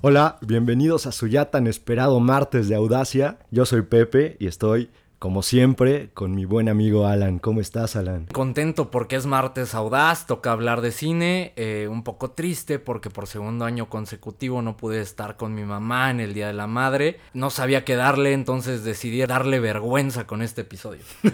[0.00, 3.36] Hola, bienvenidos a su ya tan esperado martes de audacia.
[3.50, 7.38] Yo soy Pepe y estoy como siempre, con mi buen amigo Alan.
[7.40, 8.26] ¿Cómo estás, Alan?
[8.26, 11.52] Contento porque es martes audaz, toca hablar de cine.
[11.56, 16.10] Eh, un poco triste porque por segundo año consecutivo no pude estar con mi mamá
[16.10, 17.18] en el Día de la Madre.
[17.34, 21.02] No sabía qué darle, entonces decidí darle vergüenza con este episodio.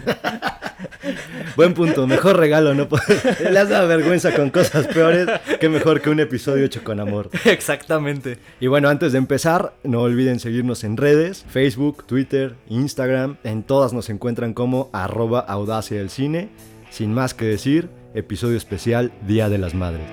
[1.55, 2.87] Buen punto, mejor regalo, ¿no?
[3.51, 5.27] Le has dado vergüenza con cosas peores,
[5.59, 7.29] que mejor que un episodio hecho con amor.
[7.45, 8.39] Exactamente.
[8.59, 13.74] Y bueno, antes de empezar, no olviden seguirnos en redes, Facebook, Twitter, Instagram, en todo
[13.75, 16.47] Todas nos encuentran como arroba audacia del cine.
[16.91, 20.07] Sin más que decir, episodio especial Día de las Madres.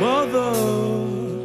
[0.00, 1.44] Mother,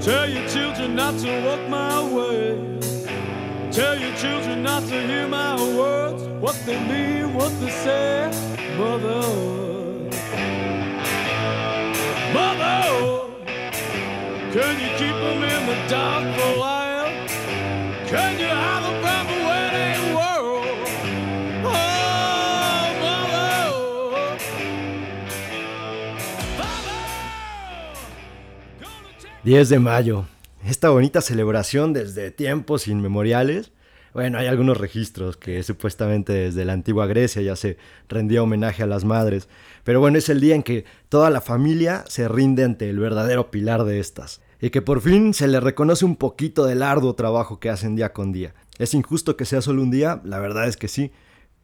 [0.00, 2.78] tell your children not to walk my way.
[3.72, 8.30] Tell your children not to hear my words, what they mean, what they say.
[8.78, 9.26] Mother,
[12.32, 13.26] Mother,
[14.52, 17.10] can you keep them in the dark for a while?
[18.06, 19.39] Can you hide them from
[29.42, 30.26] 10 de mayo.
[30.66, 33.72] Esta bonita celebración desde tiempos inmemoriales.
[34.12, 38.86] Bueno, hay algunos registros que supuestamente desde la antigua Grecia ya se rendía homenaje a
[38.86, 39.48] las madres.
[39.82, 43.50] Pero bueno, es el día en que toda la familia se rinde ante el verdadero
[43.50, 44.42] pilar de estas.
[44.60, 48.12] Y que por fin se le reconoce un poquito del arduo trabajo que hacen día
[48.12, 48.52] con día.
[48.78, 50.20] ¿Es injusto que sea solo un día?
[50.22, 51.12] La verdad es que sí.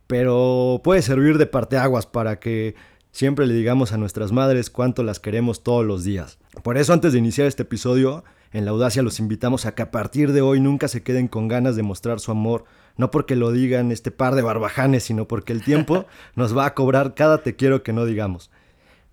[0.06, 2.74] Pero puede servir de parteaguas para que
[3.16, 6.36] siempre le digamos a nuestras madres cuánto las queremos todos los días.
[6.62, 9.90] Por eso antes de iniciar este episodio, en la audacia los invitamos a que a
[9.90, 12.66] partir de hoy nunca se queden con ganas de mostrar su amor,
[12.98, 16.74] no porque lo digan este par de barbajanes, sino porque el tiempo nos va a
[16.74, 18.50] cobrar cada te quiero que no digamos.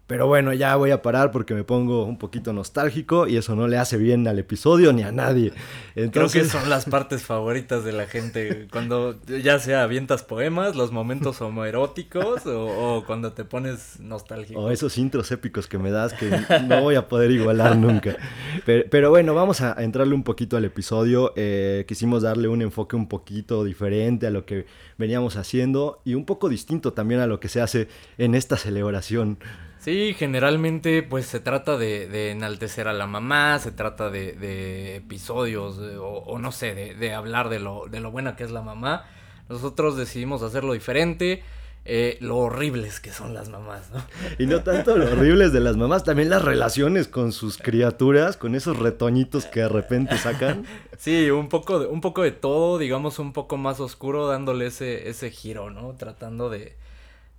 [0.05, 3.67] Pero bueno, ya voy a parar porque me pongo un poquito nostálgico y eso no
[3.67, 5.53] le hace bien al episodio ni a nadie.
[5.95, 6.31] Entonces...
[6.33, 8.67] Creo que son las partes favoritas de la gente.
[8.69, 14.59] Cuando ya sea avientas poemas, los momentos homoeróticos o, o cuando te pones nostálgico.
[14.59, 16.29] O esos intros épicos que me das que
[16.67, 18.17] no voy a poder igualar nunca.
[18.65, 21.33] Pero, bueno, vamos a entrarle un poquito al episodio.
[21.35, 24.65] Eh, quisimos darle un enfoque un poquito diferente a lo que
[24.97, 29.37] veníamos haciendo y un poco distinto también a lo que se hace en esta celebración.
[29.83, 36.39] Sí, generalmente pues se trata de, enaltecer a la mamá, se trata de, episodios o,
[36.39, 39.05] no sé, de, hablar de lo, de lo buena que es la mamá.
[39.49, 41.43] Nosotros decidimos hacerlo diferente.
[41.85, 44.01] Eh, lo horribles que son las mamás, ¿no?
[44.39, 48.55] Y no tanto lo horribles de las mamás, también las relaciones con sus criaturas, con
[48.55, 50.65] esos retoñitos que de repente sacan.
[50.97, 55.09] Sí, un poco de, un poco de todo, digamos un poco más oscuro, dándole ese,
[55.09, 55.93] ese giro, ¿no?
[55.95, 56.77] Tratando de,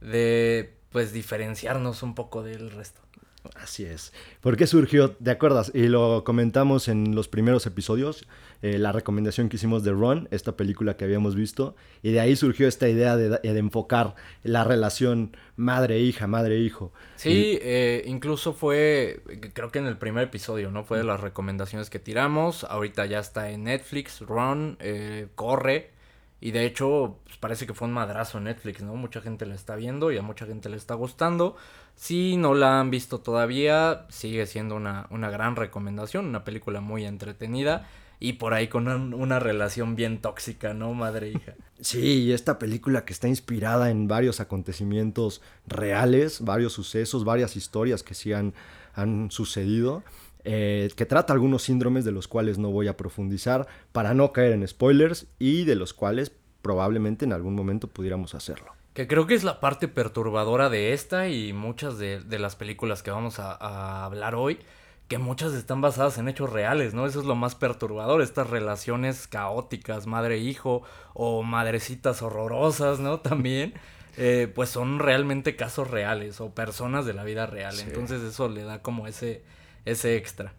[0.02, 3.00] de pues diferenciarnos un poco del resto.
[3.56, 4.12] Así es.
[4.40, 5.10] ¿Por qué surgió?
[5.10, 5.72] ¿Te acuerdas?
[5.74, 8.28] Y lo comentamos en los primeros episodios,
[8.62, 12.36] eh, la recomendación que hicimos de Ron, esta película que habíamos visto, y de ahí
[12.36, 16.92] surgió esta idea de, enfocar la relación madre-hija, madre-hijo.
[17.16, 19.20] Sí, eh, incluso fue,
[19.52, 20.84] creo que en el primer episodio, ¿no?
[20.84, 25.90] Fue de las recomendaciones que tiramos, ahorita ya está en Netflix, Ron, eh, corre,
[26.44, 28.94] y de hecho, pues, parece que fue un madrazo Netflix, ¿no?
[28.96, 31.56] Mucha gente la está viendo y a mucha gente le está gustando.
[31.94, 37.06] Si no la han visto todavía, sigue siendo una, una gran recomendación, una película muy
[37.06, 37.88] entretenida
[38.20, 40.92] y por ahí con una, relación bien tóxica, ¿no?
[40.92, 41.54] Madre e hija.
[41.80, 48.12] Sí, esta película que está inspirada en varios acontecimientos reales, varios sucesos, varias historias que
[48.12, 48.52] sí han,
[48.94, 50.02] han sucedido.
[50.46, 54.52] Eh, que trata algunos síndromes de los cuales no voy a profundizar para no caer
[54.52, 58.72] en spoilers y de los cuales probablemente en algún momento pudiéramos hacerlo.
[58.92, 63.10] Que creo que es la parte perturbadora de esta y muchas de, las películas que
[63.10, 64.58] vamos a, hablar hoy,
[65.08, 67.06] que muchas están basadas en hechos reales, ¿no?
[67.06, 73.20] Eso es lo más perturbador, estas relaciones caóticas, madre-hijo o madrecitas horrorosas, ¿no?
[73.20, 73.74] También.
[74.16, 77.74] Eh, pues son realmente casos reales o personas de la vida real.
[77.80, 79.42] Entonces eso le da como ese,
[79.84, 80.54] ese extra.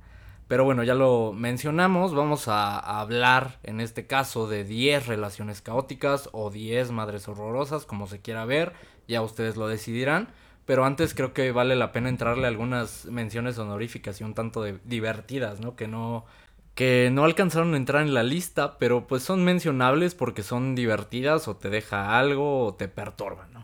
[0.47, 6.30] Pero bueno, ya lo mencionamos, vamos a, hablar en este caso de 10 relaciones caóticas
[6.33, 8.74] o 10 madres horrorosas, como se quiera ver,
[9.07, 10.27] ya ustedes lo decidirán.
[10.66, 15.60] Pero antes creo que vale la pena entrarle algunas menciones honoríficas y un tanto divertidas,
[15.60, 15.75] ¿no?
[15.75, 16.25] Que no
[16.75, 21.48] que no alcanzaron a entrar en la lista, pero pues son mencionables porque son divertidas
[21.48, 23.55] o te deja algo o te perturban.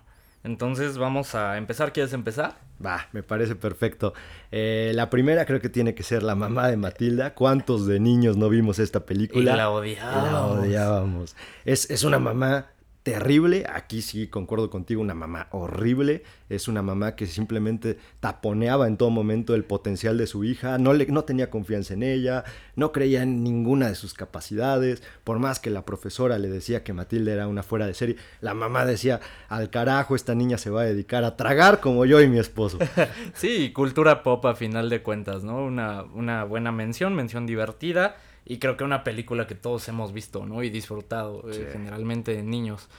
[0.44, 1.94] Entonces vamos a empezar.
[1.94, 2.56] ¿Quieres empezar?
[2.84, 4.14] Va, me parece perfecto.
[4.52, 7.34] Eh, la primera creo que tiene que ser la mamá de Matilda.
[7.36, 9.54] ¿Cuántos de niños no vimos esta película?
[9.54, 10.32] Y la odiábamos.
[10.32, 11.36] La odiábamos.
[11.64, 12.72] Es, es una mamá
[13.04, 13.66] terrible.
[13.72, 16.24] Aquí sí concuerdo contigo, una mamá horrible.
[16.50, 20.78] Es una mamá que simplemente taponeaba en todo momento el potencial de su hija.
[20.78, 22.44] No, le, no tenía confianza en ella,
[22.76, 25.02] no creía en ninguna de sus capacidades.
[25.24, 28.54] Por más que la profesora le decía que Matilde era una fuera de serie, la
[28.54, 29.20] mamá decía,
[29.50, 32.78] al carajo, esta niña se va a dedicar a tragar como yo y mi esposo.
[33.34, 35.64] sí, cultura pop a final de cuentas, ¿no?
[35.64, 40.46] Una, una buena mención, mención divertida y creo que una película que todos hemos visto,
[40.46, 40.64] ¿no?
[40.64, 42.90] Y disfrutado, eh, generalmente de niños.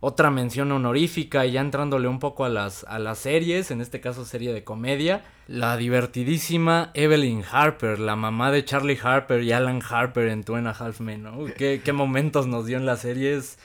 [0.00, 4.00] Otra mención honorífica, y ya entrándole un poco a las, a las series, en este
[4.00, 9.80] caso serie de comedia, la divertidísima Evelyn Harper, la mamá de Charlie Harper y Alan
[9.88, 11.44] Harper en Two and a Half Men, ¿no?
[11.56, 13.58] ¿Qué, qué momentos nos dio en las series?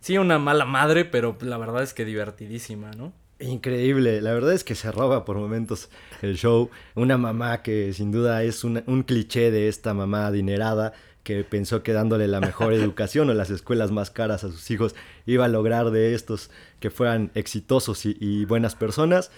[0.00, 3.12] Sí, una mala madre, pero la verdad es que divertidísima, ¿no?
[3.44, 5.90] Increíble, la verdad es que se roba por momentos
[6.22, 6.70] el show.
[6.94, 10.92] Una mamá que sin duda es un cliché de esta mamá adinerada
[11.24, 14.94] que pensó que dándole la mejor educación o las escuelas más caras a sus hijos
[15.26, 19.32] iba a lograr de estos que fueran exitosos y, buenas personas.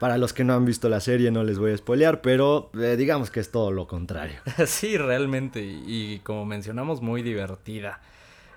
[0.00, 2.96] Para los que no han visto la serie no les voy a spoilear, pero eh,
[2.98, 4.36] digamos que es todo lo contrario.
[4.66, 8.00] Sí, realmente, y, como mencionamos, muy divertida.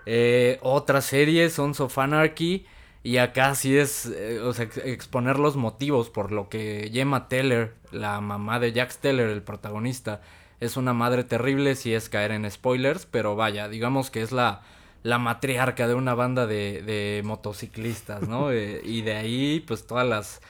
[0.05, 2.65] Eh, otra serie, Sons of Anarchy.
[3.01, 7.73] Y acá sí es, eh, o sea, exponer los motivos por lo que Gemma Teller,
[7.91, 10.21] la mamá de Jack Teller, el protagonista,
[10.59, 14.61] es una madre terrible si es caer en spoilers, pero vaya, digamos que es la,
[15.03, 18.51] la matriarca de una banda de, de motociclistas, ¿no?
[18.59, 20.41] Eh, y de ahí, pues todas las,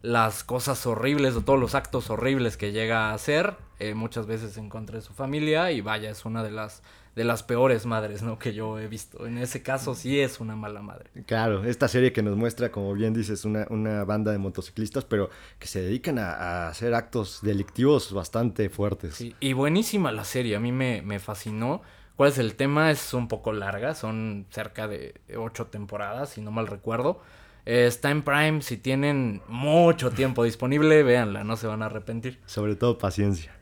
[0.00, 4.56] las cosas horribles o todos los actos horribles que llega a hacer, eh, muchas veces
[4.56, 6.82] en contra de su familia, y vaya, es una de las
[7.18, 8.38] de las peores madres, ¿no?
[8.38, 9.26] Que yo he visto.
[9.26, 11.10] En ese caso sí es una mala madre.
[11.26, 15.28] Claro, esta serie que nos muestra, como bien dices, una, una banda de motociclistas, pero
[15.58, 19.16] que se dedican a, hacer actos delictivos bastante fuertes.
[19.16, 21.82] Sí, y buenísima la serie, a mí me, me fascinó.
[22.14, 22.92] ¿Cuál es el tema?
[22.92, 27.20] Es un poco larga, son cerca de ocho temporadas, si no mal recuerdo.
[27.66, 32.38] Eh, está en Prime, si tienen mucho tiempo disponible, véanla, no se van a arrepentir.
[32.46, 33.52] Sobre todo paciencia.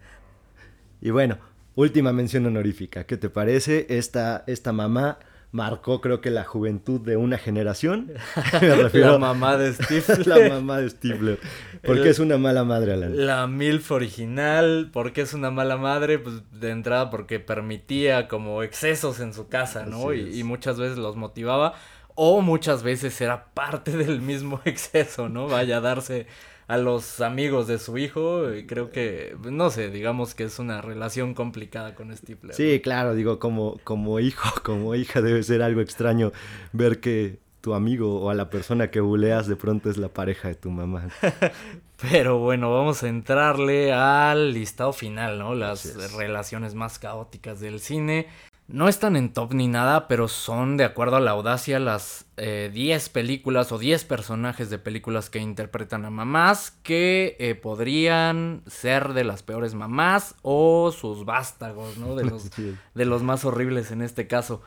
[1.01, 1.39] Y bueno,
[1.77, 3.87] Última mención honorífica, ¿qué te parece?
[3.91, 5.19] Esta, esta mamá
[5.53, 8.13] marcó creo que la juventud de una generación.
[8.95, 10.27] la mamá de Stifler.
[10.27, 11.39] la mamá de Stifler.
[11.85, 13.27] ¿Por qué es una mala madre, Alan?
[13.27, 14.89] La MILF original.
[14.91, 16.19] ¿Por qué es una mala madre?
[16.19, 20.15] Pues de entrada porque permitía como excesos en su casa, ¿no?
[20.15, 21.75] Y, y, muchas veces los motivaba.
[22.15, 25.47] O muchas veces era parte del mismo exceso, ¿no?
[25.47, 26.27] Vaya a darse
[26.69, 31.35] a los amigos de su hijo, creo que, no sé, digamos que es una relación
[31.35, 32.55] complicada con Stifler.
[32.55, 36.33] Sí, claro, digo, como, como hijo, como hija debe ser algo extraño
[36.73, 40.49] ver que tu amigo o a la persona que buleas de pronto es la pareja
[40.49, 41.09] de tu mamá.
[42.11, 45.55] Pero bueno, vamos a entrarle al listado final, ¿no?
[45.55, 48.27] Las relaciones más caóticas del cine.
[48.69, 52.37] No están en top ni nada, pero son, de acuerdo a la audacia, las 10
[52.37, 59.13] eh, películas o 10 personajes de películas que interpretan a mamás que eh, podrían ser
[59.13, 62.17] de las peores mamás o sus vástagos, ¿no?
[62.17, 62.51] De los,
[62.95, 64.63] de los más horribles en este caso.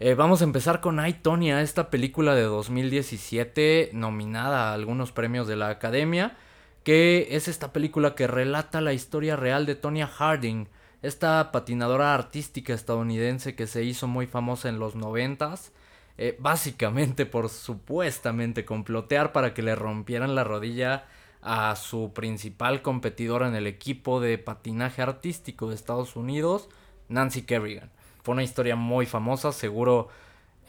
[0.00, 5.46] Eh, vamos a empezar con I, Tonya, esta película de 2017 nominada a algunos premios
[5.46, 6.36] de la Academia,
[6.84, 10.68] que es esta película que relata la historia real de Tonya Harding
[11.02, 15.72] esta patinadora artística estadounidense que se hizo muy famosa en los noventas,
[16.18, 21.04] eh, básicamente por supuestamente complotear para que le rompieran la rodilla
[21.42, 26.68] a su principal competidora en el equipo de patinaje artístico de Estados Unidos,
[27.08, 27.90] Nancy Kerrigan.
[28.22, 30.08] Fue una historia muy famosa, seguro,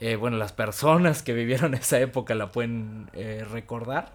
[0.00, 4.14] eh, bueno, las personas que vivieron esa época la pueden eh, recordar.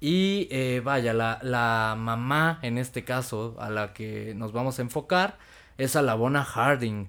[0.00, 4.82] Y eh, vaya, la, la, mamá en este caso a la que nos vamos a
[4.82, 5.38] enfocar
[5.78, 7.08] es a la Bona Harding,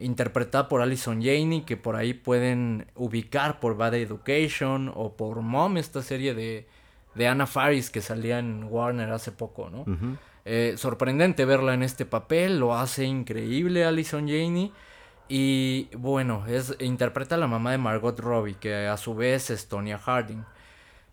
[0.00, 5.76] interpretada por Alison Janey, que por ahí pueden ubicar por Bad Education o por Mom,
[5.76, 6.66] esta serie de,
[7.14, 9.84] de Anna Faris que salía en Warner hace poco, ¿no?
[10.44, 14.72] Eh, sorprendente verla en este papel, lo hace increíble Alison Janey.
[15.28, 19.68] Y bueno, es, interpreta a la mamá de Margot Robbie, que a su vez es
[19.68, 20.44] Tonya Harding.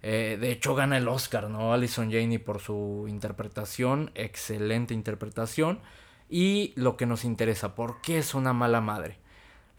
[0.04, 1.74] Eh, de hecho, gana el Oscar, ¿no?
[1.74, 5.80] Alison Janey por su interpretación, excelente interpretación.
[6.30, 9.18] Y lo que nos interesa, ¿por qué es una mala madre?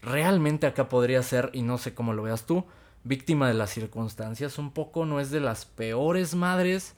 [0.01, 2.65] Realmente acá podría ser, y no sé cómo lo veas tú,
[3.03, 6.95] víctima de las circunstancias, un poco no es de las peores madres,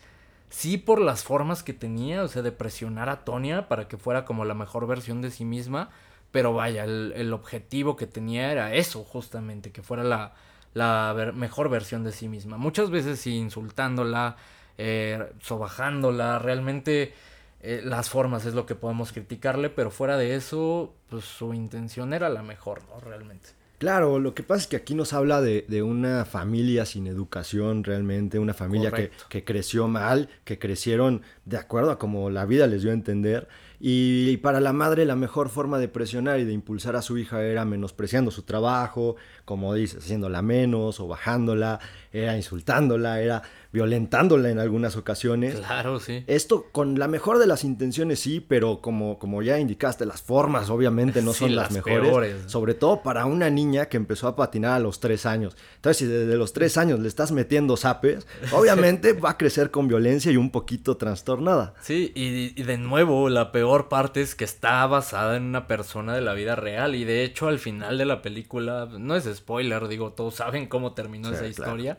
[0.50, 4.25] sí por las formas que tenía, o sea, de presionar a Tonia para que fuera
[4.25, 5.89] como la mejor versión de sí misma,
[6.32, 10.34] pero vaya, el objetivo que tenía era eso, justamente, que fuera la,
[10.75, 12.58] la mejor versión de sí misma.
[12.58, 14.36] Muchas veces insultándola,
[14.77, 17.13] eh, sobajándola, realmente
[17.62, 22.13] eh, las formas es lo que podemos criticarle, pero fuera de eso, pues su intención
[22.13, 23.00] era la mejor, ¿no?
[23.00, 23.51] Realmente.
[23.77, 27.84] Claro, lo que pasa es que aquí nos habla de, de una familia sin educación
[27.84, 32.67] realmente, una familia que, que creció mal, que crecieron de acuerdo a como la vida
[32.67, 33.48] les dio a entender.
[33.79, 37.44] Y para la madre la mejor forma de presionar y de impulsar a su hija
[37.44, 41.79] era menospreciando su trabajo, como dices, haciéndola menos o bajándola,
[42.13, 43.41] era insultándola, era
[43.74, 45.55] violentándola en algunas ocasiones.
[45.55, 46.24] Claro, sí.
[46.27, 50.70] Esto con la mejor de las intenciones sí, pero como, como ya indicaste, las formas
[50.70, 52.00] obviamente no Sí, son las, las mejores.
[52.10, 52.36] peores.
[52.48, 55.58] Sobre todo para una niña que empezó a patinar a los tres años.
[55.75, 59.89] Entonces, si desde los tres años le estás metiendo zapes, obviamente va a crecer con
[59.89, 61.74] violencia y un poquito trastornada.
[61.82, 66.13] Sí, y, y de nuevo, la peor parte es que está basada en una persona
[66.13, 66.95] de la vida real.
[66.95, 70.93] Y de hecho, al final de la película, no es spoiler, digo, todos saben cómo
[70.93, 71.50] terminó Sí, esa claro.
[71.51, 71.98] historia.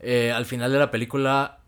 [0.00, 1.60] Eh, al final de la película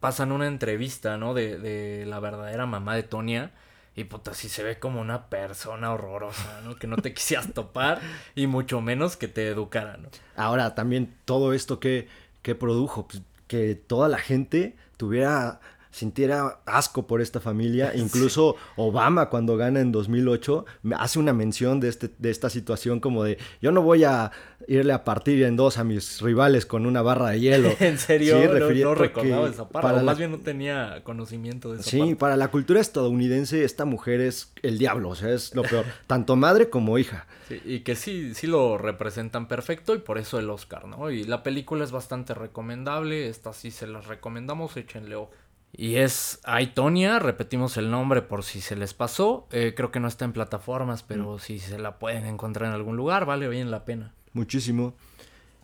[0.00, 1.34] pasan una entrevista, ¿no?
[1.34, 3.52] De, de la verdadera mamá de Tonia.
[3.96, 6.76] Y puta, sí se ve como una persona horrorosa, ¿no?
[6.76, 8.00] Que no te quisieras topar
[8.36, 10.08] y mucho menos que te educara, ¿no?
[10.36, 12.08] Ahora, también todo esto que,
[12.42, 15.60] que produjo, pues, que toda la gente tuviera,
[15.98, 17.92] sintiera asco por esta familia.
[17.96, 23.00] Incluso Obama, cuando gana en 2008, me hace una mención de, este, de esta situación
[23.00, 24.30] como de, yo no voy a
[24.66, 27.70] irle a partir en dos a mis rivales con una barra de hielo.
[27.80, 29.86] En serio, Sí, no, no recordaba esa parte.
[29.86, 32.16] para o la- más bien no tenía conocimiento de esa Sí, parte.
[32.16, 36.36] para la cultura estadounidense esta mujer es el diablo, o sea, es lo peor, tanto
[36.36, 37.26] madre como hija.
[37.48, 41.10] Sí, y que sí, sí lo representan perfecto y por eso el Oscar, ¿no?
[41.10, 45.30] Y la película es bastante recomendable, esta sí se las recomendamos, échenle ojo.
[45.72, 50.08] Y es Aitonia, repetimos el nombre por si se les pasó, eh, creo que no
[50.08, 53.84] está en plataformas, pero si se la pueden encontrar en algún lugar, vale bien la
[53.84, 54.14] pena.
[54.32, 54.94] muchísimo.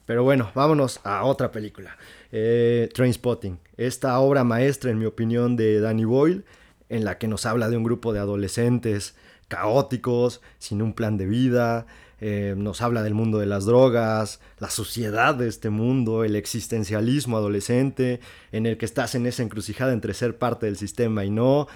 [0.07, 1.97] Pero bueno, vámonos a otra película.
[2.31, 3.59] Eh, Trainspotting.
[3.77, 6.45] Esta obra maestra, en mi opinión, de Danny Boyle,
[6.91, 9.17] en la que nos habla de un grupo de adolescentes
[9.49, 11.87] caóticos, sin un plan de vida.
[12.21, 17.37] eh, nos habla del mundo de las drogas, la suciedad de este mundo, el existencialismo
[17.37, 18.21] adolescente,
[18.53, 21.67] en el que estás en esa encrucijada entre ser parte del sistema y no.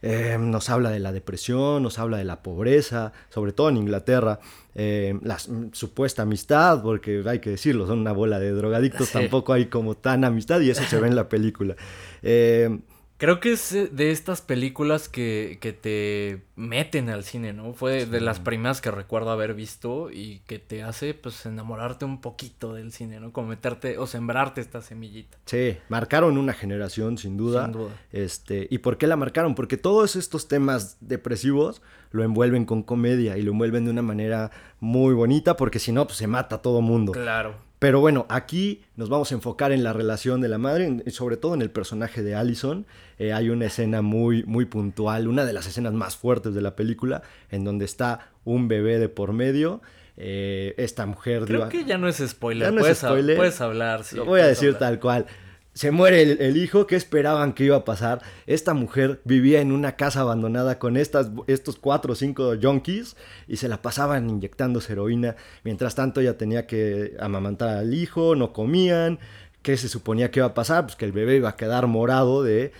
[0.00, 4.40] Eh, nos habla de la depresión, nos habla de la pobreza, sobre todo en Inglaterra,
[4.74, 9.12] eh, la s- supuesta amistad, porque hay que decirlo, son una bola de drogadictos, Sí.
[9.12, 11.76] tampoco hay como tan amistad y eso se ve en la película.
[12.22, 12.80] Eh,
[13.22, 17.72] Creo que es eh, de estas películas que, que te meten al cine, ¿no?
[17.72, 22.20] Fue de las primeras que recuerdo haber visto y que te hace, pues, enamorarte un
[22.20, 23.32] poquito del cine, ¿no?
[23.32, 25.38] Como meterte o sembrarte esta semillita.
[25.44, 27.66] sí, marcaron una generación, sin duda.
[27.66, 27.90] Sin duda.
[28.10, 29.54] Este, ¿Y por qué la marcaron?
[29.54, 34.50] Porque todos estos temas depresivos lo envuelven con comedia y lo envuelven de una manera
[34.80, 37.12] muy bonita, porque si no, pues se mata a todo mundo.
[37.12, 37.54] Claro.
[37.82, 41.36] Pero bueno, aquí nos vamos a enfocar en la relación de la madre, en- sobre
[41.36, 42.86] todo en el personaje de Allison.
[43.18, 46.76] Eh, hay una escena muy, muy puntual, una de las escenas más fuertes de la
[46.76, 49.82] película, en donde está un bebé de por medio.
[50.16, 51.44] Eh, esta mujer...
[51.46, 52.68] Creo diva- que ya no es spoiler.
[52.68, 53.36] Ya no es puedes, spoiler.
[53.36, 54.14] puedes hablar, sí.
[54.16, 54.78] Lo voy a decir hablar.
[54.80, 55.26] tal cual.
[55.74, 58.20] Se muere el, hijo, ¿qué esperaban que iba a pasar?
[58.46, 63.16] Esta mujer vivía en una casa abandonada con estas, estos cuatro o cinco junkies
[63.48, 65.36] y se la pasaban inyectándose heroína.
[65.64, 69.18] Mientras tanto ella tenía que amamantar al hijo, no comían.
[69.62, 70.84] ¿Qué se suponía que iba a pasar?
[70.84, 72.72] Pues que el bebé iba a quedar morado de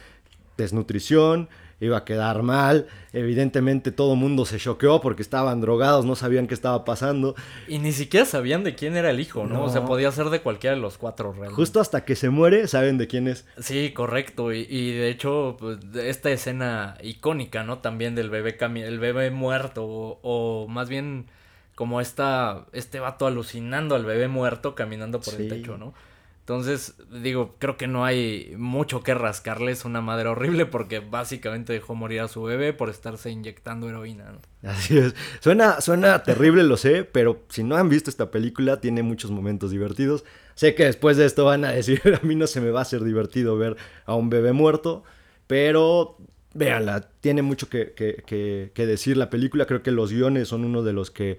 [0.58, 1.48] desnutrición,
[1.84, 2.86] iba a quedar mal.
[3.12, 7.34] Evidentemente todo el mundo se choqueó porque estaban drogados, no sabían qué estaba pasando.
[7.68, 9.64] Y ni siquiera sabían de quién era el hijo, ¿no?
[9.64, 11.54] O sea, podía ser de cualquiera de los cuatro realmente.
[11.56, 13.46] Justo hasta que se muere, saben de quién es.
[13.58, 14.52] Sí, correcto.
[14.52, 17.78] Y, y de hecho, pues, esta escena icónica, ¿no?
[17.78, 19.84] También del bebé cami- el bebé muerto.
[19.84, 21.26] O, o más bien
[21.74, 25.42] como esta, este vato alucinando al bebé muerto caminando por Sí.
[25.42, 25.94] el techo, ¿no?
[26.42, 29.70] Entonces, digo, creo que no hay mucho que rascarle.
[29.70, 34.32] Es una madre horrible porque básicamente dejó morir a su bebé por estarse inyectando heroína,
[34.32, 34.68] ¿no?
[34.68, 35.14] Así es.
[35.40, 39.70] Suena, suena terrible, lo sé, pero si no han visto esta película, tiene muchos momentos
[39.70, 40.24] divertidos.
[40.56, 42.82] Sé que después de esto van a decir, a mí no se me va a
[42.82, 45.04] hacer divertido ver a un bebé muerto,
[45.46, 46.16] pero
[46.54, 49.66] véanla, tiene mucho que, que- que- que decir la película.
[49.66, 51.38] Creo que los guiones son uno de los que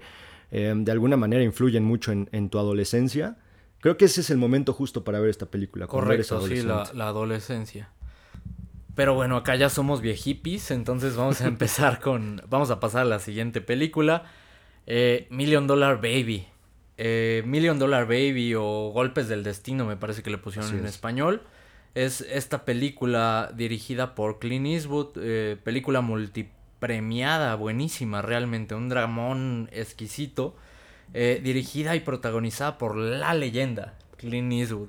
[0.50, 3.36] eh, de alguna manera influyen mucho en, en tu adolescencia.
[3.84, 5.86] Creo que ese es el momento justo para ver esta película.
[5.86, 7.90] Correcto, sí, la, la adolescencia.
[8.94, 12.40] Pero bueno, acá ya somos viejipis, entonces vamos a empezar con...
[12.48, 14.24] Vamos a pasar a la siguiente película.
[14.86, 16.46] Eh, Million Dollar Baby.
[16.96, 20.86] Eh, Million Dollar Baby o Golpes del Destino, me parece que le pusieron Así en
[20.86, 20.92] es.
[20.92, 21.42] español.
[21.94, 30.56] Es esta película dirigida por Clint Eastwood, eh, película multipremiada, buenísima realmente, un dramón exquisito,
[31.14, 34.88] eh, dirigida y protagonizada por la leyenda, Clint Eastwood.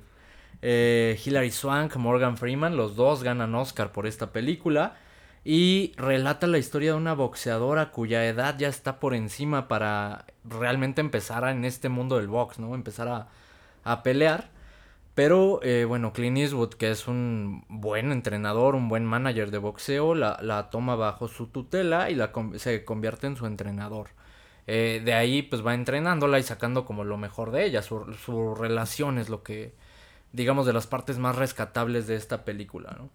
[0.62, 4.96] Eh, Hilary Swank, Morgan Freeman, los dos ganan Oscar por esta película.
[5.44, 11.00] y relata la historia de una boxeadora cuya edad ya está por encima para realmente
[11.00, 12.74] empezar en este mundo del box, ¿no?
[12.74, 13.28] Empezar a,
[13.84, 14.50] a pelear.
[15.14, 20.14] Pero eh, bueno, Clint Eastwood, que es un buen entrenador, un buen manager de boxeo,
[20.14, 24.10] la, la toma bajo su tutela y la, se convierte en su entrenador.
[24.66, 27.82] Eh, de ahí pues va entrenándola y sacando como lo mejor de ella.
[27.82, 29.74] Su, su relación es lo que,
[30.32, 33.10] digamos, de las partes más rescatables de esta película, ¿no?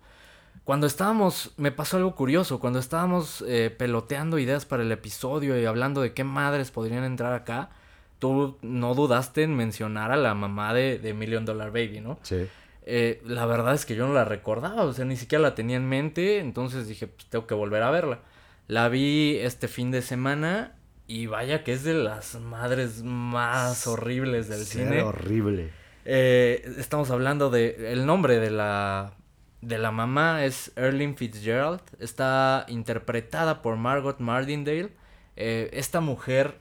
[0.63, 5.65] Cuando estábamos, me pasó algo curioso, cuando estábamos eh, peloteando ideas para el episodio y
[5.65, 7.71] hablando de qué madres podrían entrar acá,
[8.19, 12.19] tú no dudaste en mencionar a la mamá de, de Million Dollar Baby, ¿no?
[12.21, 12.47] Sí.
[12.83, 15.77] Eh, la verdad es que yo no la recordaba, o sea, ni siquiera la tenía
[15.77, 18.19] en mente, entonces dije, pues tengo que volver a verla.
[18.67, 20.75] La vi este fin de semana
[21.11, 25.01] y vaya que es de las madres más horribles del Sí, cine.
[25.01, 25.69] horrible.
[26.05, 29.13] Eh, estamos hablando de el nombre de la
[29.61, 31.81] de la mamá es Erling Fitzgerald.
[31.99, 34.89] Está interpretada por Margot Martindale.
[35.35, 36.55] Eh, esta mujer,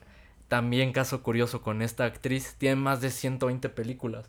[0.49, 4.29] también caso curioso con esta actriz, tiene más de 120 películas.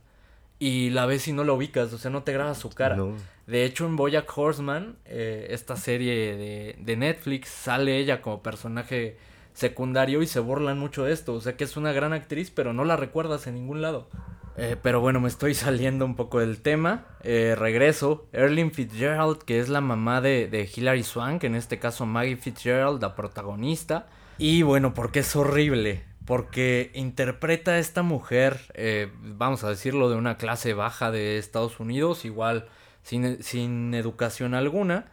[0.59, 2.95] Y la ves y no la ubicas, o sea, no te grabas su cara.
[2.95, 3.15] No.
[3.47, 9.17] De hecho, en Bojack Horseman, eh, esta serie de, de Netflix, sale ella como personaje
[9.53, 11.33] secundario y se burlan mucho de esto.
[11.33, 14.09] O sea que es una gran actriz, pero no la recuerdas en ningún lado.
[14.57, 17.05] Eh, pero bueno, me estoy saliendo un poco del tema.
[17.23, 18.27] Eh, regreso.
[18.31, 23.01] Erling Fitzgerald, que es la mamá de, de Hilary Swank, en este caso Maggie Fitzgerald,
[23.01, 24.07] la protagonista.
[24.37, 26.03] Y bueno, porque es horrible.
[26.25, 31.79] Porque interpreta a esta mujer, eh, vamos a decirlo, de una clase baja de Estados
[31.79, 32.67] Unidos, igual
[33.03, 35.11] sin, sin educación alguna,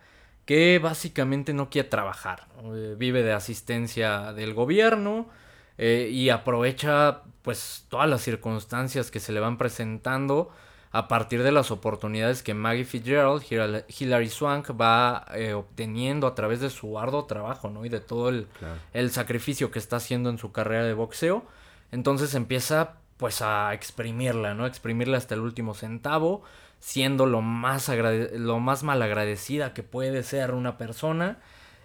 [0.49, 2.47] que básicamente no quiere trabajar.
[2.75, 5.29] Eh, vive de asistencia del gobierno
[5.77, 10.51] eh, y aprovecha pues todas las circunstancias que se le van presentando
[10.91, 16.35] a partir de las oportunidades que Maggie Fitzgerald, Hil- Hilary Swank va eh, obteniendo a
[16.35, 17.85] través de su arduo trabajo, ¿no?
[17.85, 18.77] Y de todo el, Claro.
[18.95, 21.45] el sacrificio que está haciendo en su carrera de boxeo.
[21.93, 24.65] Entonces empieza pues a exprimirla, ¿no?
[24.65, 26.43] Exprimirla hasta el último centavo,
[26.81, 27.91] siendo lo más,
[28.35, 31.39] lo más malagradecida que puede ser una persona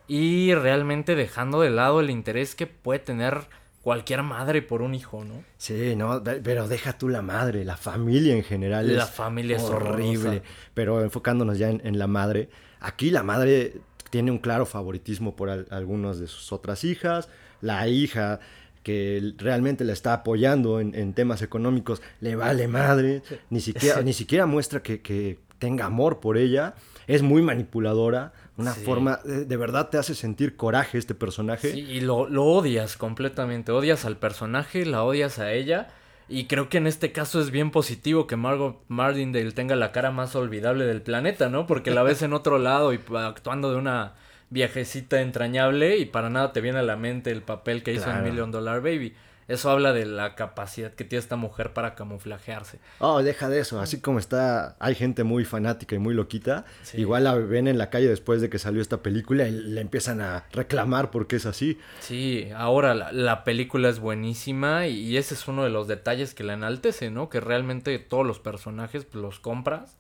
[0.08, 3.48] y realmente dejando de lado el interés que puede tener
[3.82, 5.44] cualquier madre por un hijo, ¿no?
[5.58, 8.96] Sí, no, pero deja tú la madre, la familia en general.
[8.96, 10.20] La es familia es horrible.
[10.30, 10.44] horrorosa.
[10.74, 13.74] Pero enfocándonos ya en, en la madre, aquí la madre
[14.10, 17.28] tiene un claro favoritismo por al- algunas de sus otras hijas.
[17.62, 18.40] La hija
[18.84, 23.22] que realmente la está apoyando en, en temas económicos le vale madre.
[23.50, 26.76] Ni siquiera, ni siquiera muestra que, que tenga amor por ella.
[27.08, 28.34] Es muy manipuladora.
[28.56, 28.82] Una Sí.
[28.86, 31.72] forma, de, de verdad te hace sentir coraje este personaje.
[31.72, 33.72] Sí, y lo, lo odias completamente.
[33.72, 35.88] Odias al personaje, la odias a ella.
[36.30, 40.12] Y creo que en este caso es bien positivo que Margot Martindale tenga la cara
[40.12, 41.68] más olvidable del planeta, ¿no?
[41.68, 44.14] Porque la ves en otro lado y pa- actuando de una
[44.54, 48.24] viejecita entrañable y para nada te viene a la mente el papel que hizo en.
[48.24, 49.16] Million Dollar Baby.
[49.48, 52.80] Eso habla de la capacidad que tiene esta mujer para camuflajearse.
[53.00, 53.82] Oh, deja de eso.
[53.82, 56.64] Así como está, hay gente muy fanática y muy loquita.
[56.84, 57.02] Sí.
[57.02, 60.22] Igual la ven en la calle después de que salió esta película y le empiezan
[60.22, 61.78] a reclamar porque es así.
[62.00, 66.34] Sí, ahora la, la película es buenísima y, y ese es uno de los detalles
[66.34, 67.30] que la enaltece, ¿no?
[67.30, 69.98] Que realmente todos los personajes pues, los compras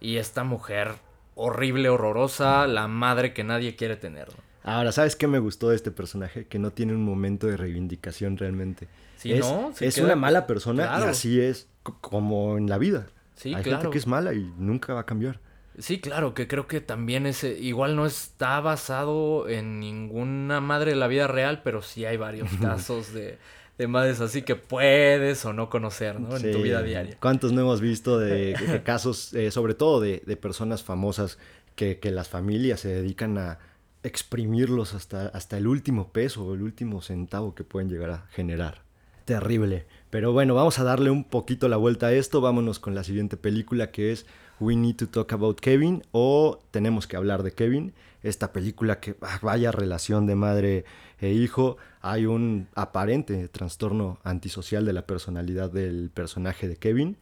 [0.00, 0.94] y esta mujer
[1.36, 4.28] horrible, horrorosa, la madre que nadie quiere tener.
[4.28, 4.34] ¿no?
[4.64, 6.46] Ahora, ¿sabes qué me gustó de este personaje?
[6.48, 8.88] Que no tiene un momento de reivindicación realmente.
[9.16, 9.70] Sí, es ¿no?
[9.74, 11.68] Se es queda- una mala persona y así es
[12.00, 13.06] como en la vida.
[13.36, 13.78] Sí, hay claro.
[13.82, 15.38] gente que es mala y nunca va a cambiar.
[15.78, 20.96] Sí, claro, que creo que también es, igual no está basado en ninguna madre de
[20.96, 23.38] la vida real, pero sí hay varios casos de,
[23.78, 26.36] de madres así que puedes o no conocer, ¿no?
[26.36, 27.16] En tu vida diaria.
[27.20, 31.38] ¿Cuántos no hemos visto de, de casos, eh, sobre todo de, de personas famosas,
[31.74, 33.58] que, que las familias se dedican a
[34.02, 38.82] exprimirlos hasta, hasta el último peso o el último centavo que pueden llegar a generar?
[39.26, 39.86] Terrible.
[40.08, 42.40] Pero bueno, vamos a darle un poquito la vuelta a esto.
[42.40, 44.24] Vámonos con la siguiente película que es
[44.60, 47.92] We Need to Talk About Kevin o Tenemos que hablar de Kevin.
[48.26, 50.84] Esta película que ah, vaya relación de madre
[51.20, 51.76] e hijo.
[52.00, 57.18] Hay un aparente trastorno antisocial de la personalidad del personaje de Kevin,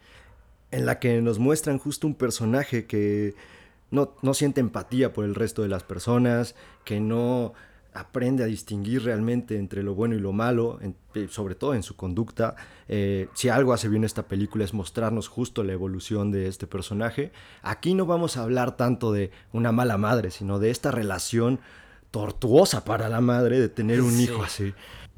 [0.71, 3.35] en la que nos muestran justo un personaje que
[3.90, 7.53] no, no siente empatía por el resto de las personas, que no
[7.94, 11.83] aprende a distinguir realmente entre lo bueno y lo malo, en- eh, sobre todo en
[11.85, 12.57] su conducta.
[12.88, 17.30] Eh, si algo hace bien esta película es mostrarnos justo la evolución de este personaje.
[17.62, 21.61] Aquí no vamos a hablar tanto de una mala madre, sino de esta relación
[22.11, 24.24] tortuosa para la madre de tener un Sí.
[24.24, 24.74] hijo así.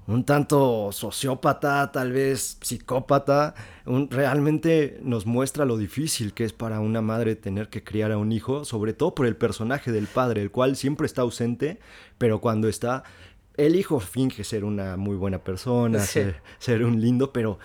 [0.06, 3.54] Un tanto sociópata, tal vez psicópata,
[4.10, 8.30] realmente nos muestra lo difícil que es para una madre tener que criar a un
[8.30, 11.80] hijo, sobre todo por el personaje del padre, el cual siempre está ausente,
[12.18, 13.02] pero cuando está,
[13.56, 17.58] el hijo finge ser una muy buena persona, ser, ser un lindo, pero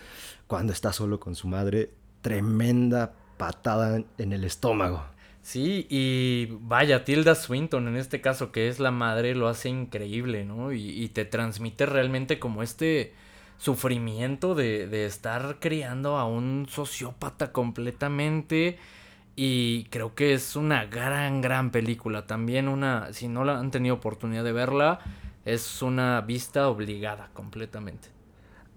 [0.48, 5.04] cuando está solo con su madre, tremenda patada en el estómago.
[5.42, 10.46] Sí, y vaya, Tilda Swinton en este caso, que es la madre, lo hace increíble,
[10.46, 10.72] ¿no?
[10.72, 13.14] Y, te transmite realmente como este
[13.58, 18.78] sufrimiento de, de, estar criando a un sociópata completamente.
[19.36, 22.28] Y creo que es una gran, gran película.
[22.28, 25.00] También una, si no la han tenido oportunidad de verla,
[25.46, 28.10] es una vista obligada completamente.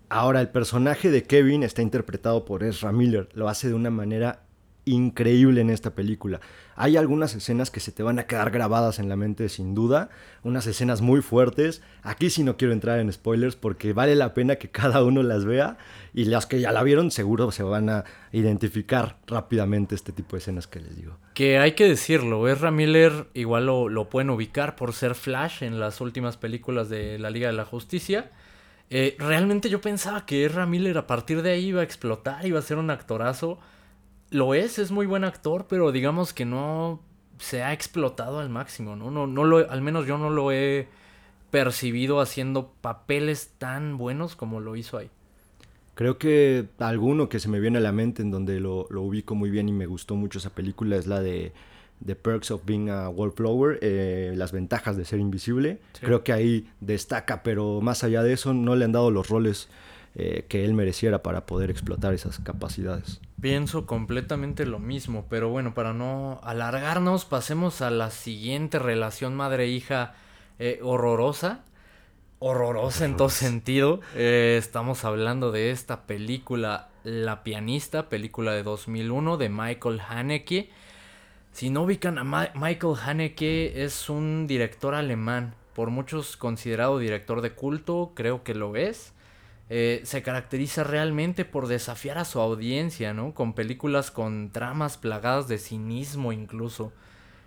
[0.08, 3.28] Ahora, el personaje de Kevin está interpretado por Ezra Miller.
[3.34, 4.44] Lo hace de una manera
[4.84, 6.40] increíble en esta película.
[6.76, 10.10] Hay algunas escenas que se te van a quedar grabadas en la mente sin duda,
[10.42, 11.82] unas escenas muy fuertes.
[12.02, 15.44] Aquí sí no quiero entrar en spoilers porque vale la pena que cada uno las
[15.44, 15.78] vea
[16.12, 20.40] y las que ya la vieron seguro se van a identificar rápidamente este tipo de
[20.40, 21.16] escenas que les digo.
[21.34, 26.00] Que hay que decirlo, Ezra Miller igual lo, pueden ubicar por ser Flash en las
[26.00, 28.30] últimas películas de la Liga de la Justicia.
[28.90, 32.58] Eh, realmente yo pensaba que Ezra Miller a partir de ahí iba a explotar, iba
[32.58, 33.58] a ser un actorazo
[34.30, 37.00] lo es, es muy buen actor, pero digamos que no
[37.38, 39.10] se ha explotado al máximo, ¿no?
[39.10, 40.88] No, no lo, al menos yo no lo he
[41.50, 45.10] percibido haciendo papeles tan buenos como lo hizo ahí.
[45.94, 49.50] Creo que alguno que se me viene a la mente en donde lo, ubico muy
[49.50, 51.52] bien y me gustó mucho esa película es la de
[52.04, 55.78] The Perks of Being a Wallflower, eh, las ventajas de ser invisible.
[56.00, 59.68] Creo que ahí destaca, pero más allá de eso no le han dado los roles
[60.16, 63.20] eh, que él mereciera para poder explotar esas capacidades.
[63.40, 70.14] Pienso completamente lo mismo, pero bueno, para no alargarnos, pasemos a la siguiente relación madre-hija
[70.58, 71.64] eh, horrorosa.
[72.38, 74.00] Horrorosa en todo sentido.
[74.14, 80.70] Eh, estamos hablando de esta película La pianista, película de 2001 de Michael Haneke.
[81.52, 82.24] Si no ubican a
[82.54, 88.76] Michael Haneke, es un director alemán, por muchos considerado director de culto, creo que lo
[88.76, 89.12] es.
[89.70, 93.32] Eh, se caracteriza realmente por desafiar a su audiencia, ¿no?
[93.32, 96.92] Con películas con tramas plagadas de cinismo incluso,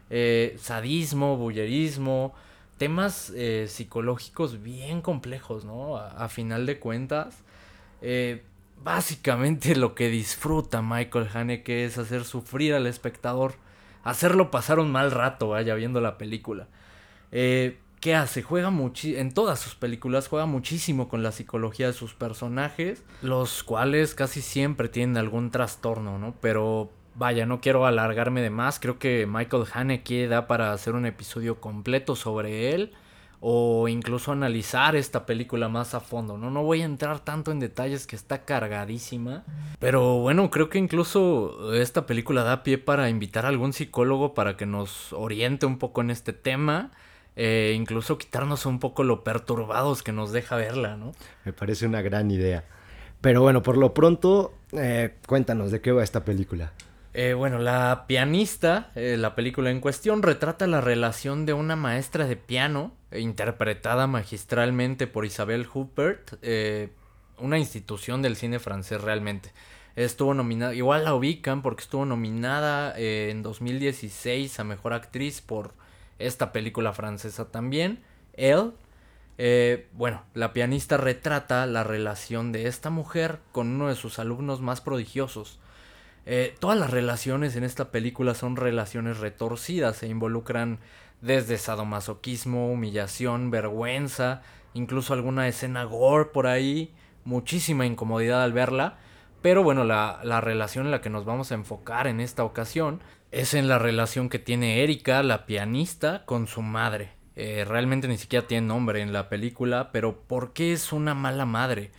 [0.09, 2.33] eh, sadismo, bullerismo,
[2.79, 5.97] temas eh, psicológicos bien complejos, ¿no?
[5.97, 7.43] A, final de cuentas,
[8.83, 13.55] básicamente lo que disfruta Michael Haneke es hacer sufrir al espectador,
[14.03, 16.67] hacerlo pasar un mal rato, vaya, viendo la película.
[17.99, 18.43] ¿Qué hace?
[18.43, 23.63] Juega muchísimo, en todas sus películas juega muchísimo con la psicología de sus personajes, los
[23.63, 26.35] cuales casi siempre tienen algún trastorno, ¿no?
[26.39, 31.07] Pero vaya, no quiero alargarme de más, creo que Michael Haneke da para hacer un
[31.07, 32.93] episodio completo sobre él
[33.39, 36.51] o incluso analizar esta película más a fondo, ¿no?
[36.51, 39.43] No voy a entrar tanto en detalles que está cargadísima,
[39.79, 44.55] pero bueno, creo que incluso esta película da pie para invitar a algún psicólogo para
[44.55, 46.91] que nos oriente un poco en este tema
[47.39, 51.11] eh, incluso quitarnos un poco lo perturbados que nos deja verla, ¿no?
[51.45, 52.63] Me parece una gran idea.
[53.21, 56.73] Pero bueno, por lo pronto, eh, cuéntanos de qué va esta película.
[57.13, 62.37] Eh, bueno, la pianista, la película en cuestión, retrata la relación de una maestra de
[62.37, 66.43] piano, interpretada magistralmente por Isabel Huppert,
[67.37, 69.51] una institución del cine francés realmente.
[69.95, 75.73] Estuvo nominada, igual la ubican porque estuvo nominada en 2016 a Mejor Actriz por
[76.19, 78.03] esta película francesa también,
[78.33, 78.71] Elle.
[79.39, 84.61] Eh, bueno, la pianista retrata la relación de esta mujer con uno de sus alumnos
[84.61, 85.59] más prodigiosos.
[86.25, 90.79] Eh, todas las relaciones en esta película son relaciones retorcidas, se involucran
[91.21, 94.41] desde sadomasoquismo, humillación, vergüenza,
[94.73, 98.97] incluso alguna escena gore por ahí, muchísima incomodidad al verla.
[99.41, 103.01] Pero bueno, la, la relación en la que nos vamos a enfocar en esta ocasión
[103.31, 107.11] es en la relación que tiene Erika, la pianista, con su madre.
[107.35, 111.45] Eh, realmente ni siquiera tiene nombre en la película, pero ¿por qué es una mala
[111.45, 111.91] madre?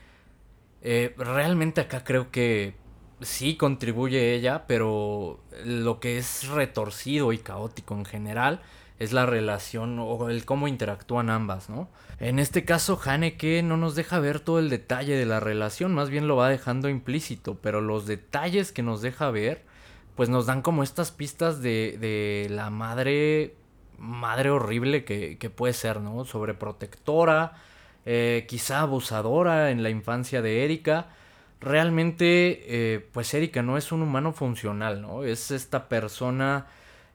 [0.83, 2.75] Eh, realmente acá creo que
[3.21, 8.61] sí contribuye ella, pero lo que es retorcido y caótico en general
[8.99, 11.89] es la relación o el cómo interactúan ambas, ¿no?
[12.19, 16.11] En este caso, Haneke no nos deja ver todo el detalle de la relación, más
[16.11, 19.65] bien lo va dejando implícito, pero los detalles que nos deja ver
[20.19, 23.55] pues nos dan como estas pistas de, de la madre,
[23.99, 26.25] madre horrible que, que puede ser, ¿no?
[26.25, 27.53] Sobreprotectora,
[28.05, 31.07] eh, quizá abusadora en la infancia de Erika.
[31.61, 35.23] Realmente, eh, pues Erika no es un humano funcional, ¿no?
[35.23, 36.67] Es esta persona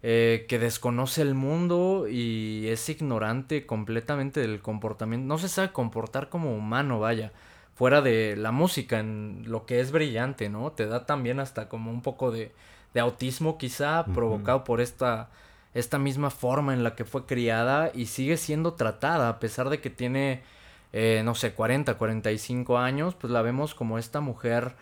[0.02, 5.28] eh, que desconoce el mundo y es ignorante completamente del comportamiento.
[5.28, 7.34] No se sabe comportar como humano, vaya.
[7.76, 10.72] Fuera de la música, en lo que es brillante, ¿no?
[10.72, 12.54] Te da también hasta como un poco de,
[12.93, 15.29] de autismo quizá provocado por esta,
[15.73, 19.82] esta misma forma en la que fue criada y sigue siendo tratada a pesar de
[19.82, 20.43] que tiene,
[20.91, 24.75] eh, no sé, 40, 45 años, pues la vemos como esta mujer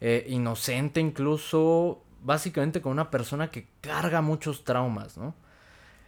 [0.00, 5.34] eh, inocente incluso, básicamente con una persona que carga muchos traumas, ¿no?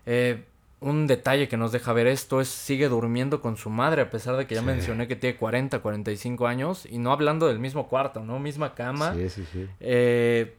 [0.06, 0.44] Eh,
[0.80, 4.36] un detalle que nos deja ver esto es sigue durmiendo con su madre a pesar
[4.36, 8.24] de que ya mencioné que tiene 40, 45 años y no hablando del mismo cuarto,
[8.24, 8.38] ¿no?
[8.38, 9.14] Misma cama.
[9.14, 9.68] Sí, sí, sí.
[9.78, 10.56] Eh,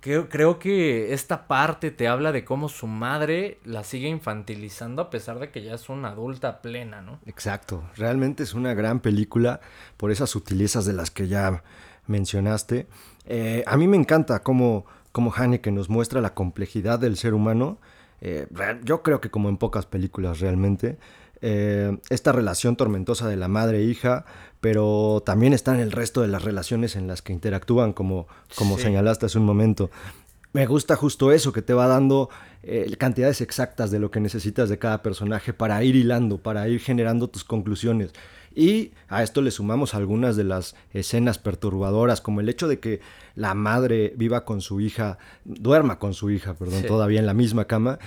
[0.00, 5.10] creo, creo que esta parte te habla de cómo su madre la sigue infantilizando a
[5.10, 7.18] pesar de que ya es una adulta plena, ¿no?
[7.26, 7.84] Exacto.
[7.96, 9.60] Realmente es una gran película
[9.96, 11.62] por esas sutilezas de las que ya
[12.06, 12.86] mencionaste.
[13.26, 17.78] Eh, a mí me encanta cómo como Haneke nos muestra la complejidad del ser humano.
[18.20, 18.46] Eh,
[18.84, 20.98] yo creo que como en pocas películas realmente.
[21.40, 24.24] Eh, esta relación tormentosa de la madre e hija,
[24.60, 28.78] pero también está en el resto de las relaciones en las que interactúan, como, como
[28.78, 29.90] señalaste hace un momento.
[30.52, 32.30] Me gusta justo eso, que te va dando
[32.62, 36.80] eh, cantidades exactas de lo que necesitas de cada personaje para ir hilando, para ir
[36.80, 38.12] generando tus conclusiones.
[38.54, 43.00] Y a esto le sumamos algunas de las escenas perturbadoras, como el hecho de que
[43.36, 47.66] la madre viva con su hija, duerma con su hija, perdón, todavía en la misma
[47.66, 47.98] cama,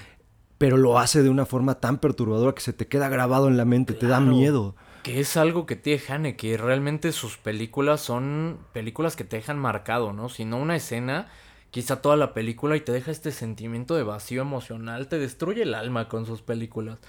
[0.62, 3.66] pero lo hace de una forma tan perturbadora que se te queda grabado en la
[3.66, 4.76] mente, te da miedo.
[5.02, 9.58] Que es algo que tiene Hane, que realmente sus películas son películas que te dejan
[9.58, 10.30] marcado, ¿no?
[10.30, 11.30] Si no una escena,
[11.72, 15.74] quizá toda la película y te deja este sentimiento de vacío emocional, te destruye el
[15.74, 17.00] alma con sus películas.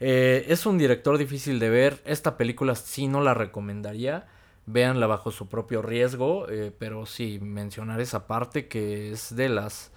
[0.00, 2.00] Eh, es un director difícil de ver.
[2.06, 4.28] Esta película sí no la recomendaría.
[4.64, 6.48] Véanla bajo su propio riesgo.
[6.48, 9.92] Eh, pero sí, mencionar esa parte que es de las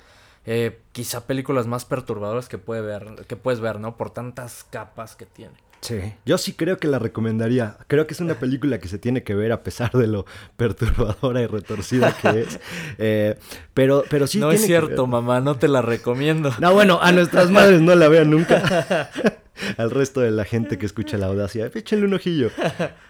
[0.48, 3.98] eh, quizá películas más perturbadoras que, puede ver, que puedes ver, ¿no?
[3.98, 5.54] Por tantas capas que tiene.
[5.82, 7.78] Sí, yo sí creo que la recomendaría.
[7.88, 11.42] Creo que es una película que se tiene que ver a pesar de lo perturbadora
[11.42, 12.60] y retorcida que es.
[13.74, 14.40] pero, pero sí.
[14.40, 16.54] No es cierto, mamá, no te la recomiendo.
[16.60, 19.12] No, bueno, a nuestras madres no la vean nunca.
[19.78, 22.52] al resto de la gente que escucha la audacia, échenle un ojillo.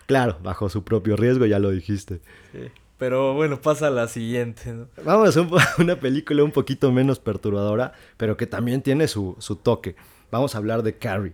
[0.08, 2.20] Claro, bajo su propio riesgo, ya lo dijiste.
[2.98, 4.74] Pero bueno, pasa a la siguiente.
[5.04, 5.48] Vamos a
[5.82, 9.96] una película un poquito menos perturbadora, pero que también tiene su, toque.
[10.32, 11.34] Vamos a hablar de Carrie.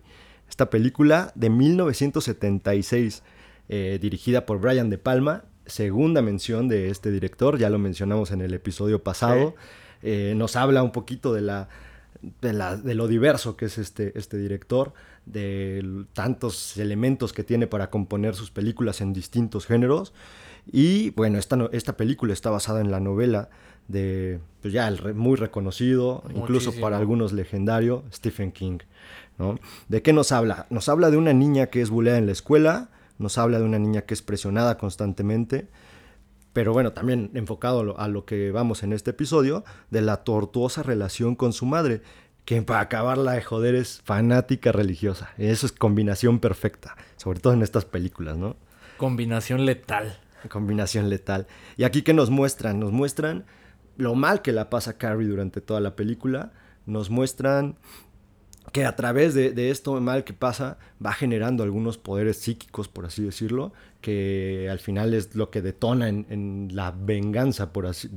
[0.49, 3.23] Esta película de 1976,
[3.69, 8.41] eh, dirigida por Brian De Palma, segunda mención de este director, ya lo mencionamos en
[8.41, 9.55] el episodio pasado.
[10.01, 11.69] Eh, nos habla un poquito de la
[12.41, 14.93] de, la, de lo diverso que es este, este director,
[15.25, 20.13] de tantos elementos que tiene para componer sus películas en distintos géneros.
[20.71, 23.49] Y bueno, esta, esta película está basada en la novela
[23.87, 28.79] de, pues ya, el muy reconocido, incluso para algunos legendario, Stephen King.
[29.37, 29.59] ¿no?
[29.87, 30.67] ¿De qué nos habla?
[30.69, 33.79] Nos habla de una niña que es bulleada en la escuela, nos habla de una
[33.79, 35.67] niña que es presionada constantemente,
[36.53, 41.35] pero bueno, también enfocado a lo, que vamos en este episodio, de la tortuosa relación
[41.35, 42.01] con su madre,
[42.45, 45.33] que para acabarla de joder es fanática religiosa.
[45.37, 48.55] Eso es combinación perfecta, sobre todo en estas películas, ¿no?
[48.97, 50.19] Combinación letal.
[50.49, 51.47] Combinación letal.
[51.77, 53.45] Y aquí que nos muestran, nos muestran
[53.97, 56.51] lo mal que la pasa Carrie durante toda la película,
[56.85, 57.77] nos muestran
[58.71, 63.21] que a través de, esto mal que pasa va generando algunos poderes psíquicos, por así
[63.21, 68.09] decirlo, que al final es lo que detona en, la venganza, por así,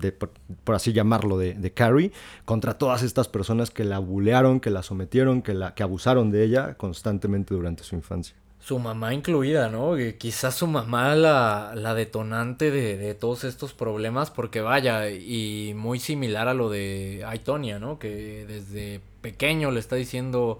[0.65, 2.13] por, así llamarlo, de, Carrie,
[2.45, 6.45] contra todas estas personas que la bulearon, que la sometieron, que, la, que abusaron de
[6.45, 8.37] ella constantemente durante su infancia.
[8.67, 9.95] Su mamá incluida, ¿no?
[10.19, 16.01] quizás su mamá la, la detonante de, de, todos estos problemas, porque vaya, y muy
[16.01, 18.01] similar a lo de Aitonia, ¿no?
[18.01, 20.59] Que desde pequeño le está diciendo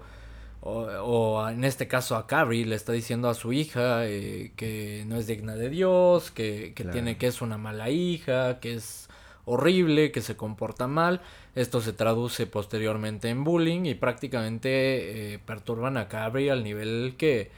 [0.61, 5.15] o, en este caso a Carrie le está diciendo a su hija eh, que no
[5.15, 9.07] es digna de Dios, que, tiene que es una mala hija, que es
[9.45, 11.21] horrible, que se comporta mal.
[11.55, 17.49] Esto se traduce posteriormente en bullying y prácticamente eh, perturban a Carrie al nivel que,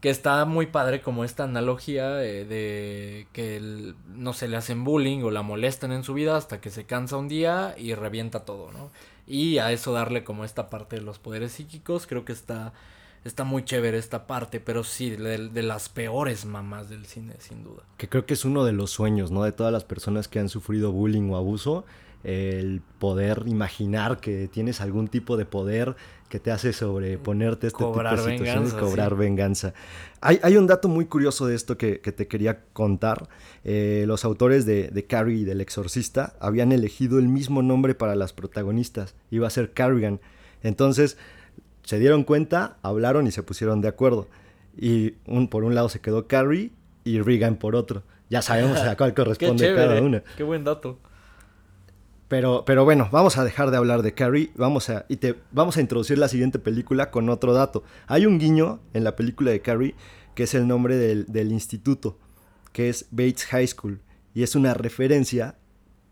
[0.00, 5.22] que está muy padre como esta analogía eh, de que no se le hacen bullying
[5.22, 8.72] o la molestan en su vida hasta que se cansa un día y revienta todo,
[8.72, 8.90] ¿no?
[9.26, 12.72] Y a eso darle como esta parte de los poderes psíquicos, creo que está,
[13.24, 17.82] está muy chévere esta parte, pero sí, de, las peores mamás del cine, sin duda.
[17.98, 19.44] Que creo que es uno de los sueños, ¿no?
[19.44, 21.84] De todas las personas que han sufrido bullying o abuso,
[22.24, 25.94] el poder imaginar que tienes algún tipo de poder
[26.30, 29.74] que te hace sobreponerte a este tipo de situaciones y cobrar venganza.
[30.20, 33.28] Hay, hay, un dato muy curioso de esto que, te quería contar.
[33.64, 38.14] Eh, los autores de, de, Carrie y del Exorcista habían elegido el mismo nombre para
[38.14, 39.16] las protagonistas.
[39.30, 40.20] Iba a ser Carrigan.
[40.62, 41.18] Entonces,
[41.82, 44.28] se dieron cuenta, hablaron y se pusieron de acuerdo.
[44.78, 46.70] Y un, por un lado se quedó Carrie
[47.02, 48.04] y Regan por otro.
[48.28, 50.22] Ya sabemos a cuál corresponde cada una.
[50.36, 51.00] Qué buen dato.
[52.30, 54.52] Pero, pero bueno, vamos a dejar de hablar de Carrie.
[54.54, 57.82] Vamos a, y te, vamos a introducir la siguiente película con otro dato.
[58.06, 59.96] Hay un guiño en la película de Carrie
[60.36, 62.18] que es el nombre del, del instituto,
[62.72, 64.00] que es Bates High School.
[64.32, 65.56] Y es una referencia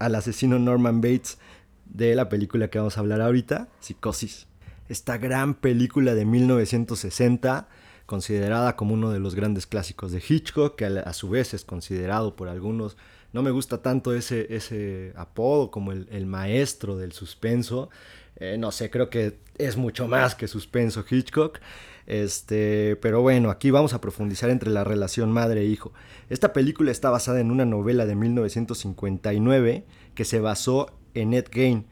[0.00, 1.38] al asesino Norman Bates
[1.84, 4.48] de la película que vamos a hablar ahorita, Psicosis.
[4.88, 7.68] Esta gran película de 1960
[8.08, 12.36] considerada como uno de los grandes clásicos de Hitchcock, que a, su vez es considerado
[12.36, 12.96] por algunos,
[13.32, 17.90] no me gusta tanto ese, ese apodo como el, maestro del suspenso,
[18.36, 21.58] eh, no sé, creo que es mucho más que suspenso Hitchcock.
[22.06, 25.92] Este, pero bueno, aquí vamos a profundizar entre la relación madre-hijo.
[26.30, 31.46] E Esta película está basada en una novela de 1959 que se basó en Ed
[31.52, 31.86] Gein.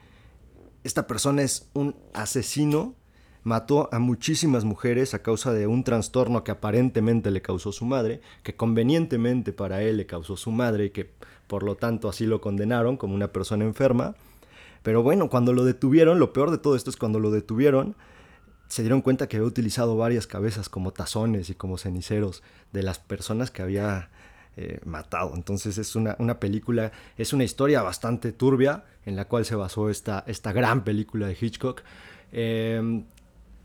[0.84, 2.94] Esta persona es un asesino
[3.46, 8.20] mató a muchísimas mujeres a causa de un trastorno que aparentemente le causó su madre,
[8.42, 11.08] que convenientemente para él le causó su madre y que
[11.46, 14.16] por lo tanto así lo condenaron como una persona enferma.
[14.82, 17.94] Pero bueno, cuando lo detuvieron, lo peor de todo esto es cuando lo detuvieron,
[18.66, 22.98] se dieron cuenta que había utilizado varias cabezas como tazones y como ceniceros de las
[22.98, 24.10] personas que había
[24.56, 25.36] eh, matado.
[25.36, 29.88] Entonces es una, una, película, es una historia bastante turbia en la cual se basó
[29.88, 31.82] esta, esta gran película de Hitchcock.
[32.32, 33.04] Eh,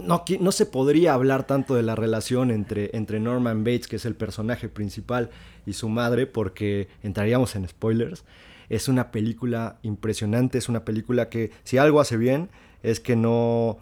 [0.01, 4.15] no, se podría hablar tanto de la relación entre, entre Norman Bates, que es el
[4.15, 5.29] personaje principal,
[5.65, 8.23] y su madre, porque entraríamos en spoilers.
[8.69, 12.49] Es una película impresionante, es una película que si algo hace bien
[12.83, 13.77] es que no,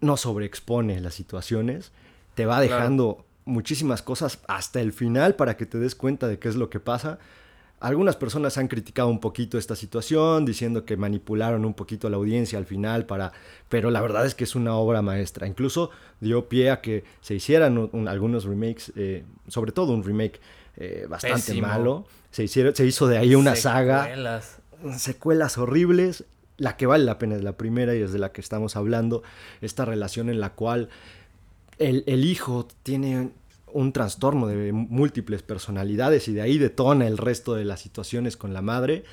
[0.00, 1.92] no sobreexpone las situaciones,
[2.34, 6.48] te va dejando muchísimas cosas hasta el final para que te des cuenta de qué
[6.48, 7.18] es lo que pasa
[7.82, 12.16] algunas personas han criticado un poquito esta situación, diciendo que manipularon un poquito a la
[12.16, 13.32] audiencia al final para...
[13.68, 15.48] Pero la verdad es que es una obra maestra.
[15.48, 15.90] Incluso
[16.20, 20.40] dio pie a que se hicieran algunos remakes, eh, sobre todo un remake
[20.76, 22.06] eh, bastante malo.
[22.30, 24.60] Se, hicieron, se hizo de ahí una secuelas.
[24.80, 24.98] saga.
[24.98, 26.24] Secuelas horribles.
[26.58, 29.24] La que vale la pena es la primera y es de la que estamos hablando.
[29.60, 30.88] Esta relación en la cual
[31.78, 33.30] el, el hijo tiene
[33.72, 38.54] un trastorno de múltiples personalidades y de ahí detona el resto de las situaciones con
[38.54, 39.04] la madre.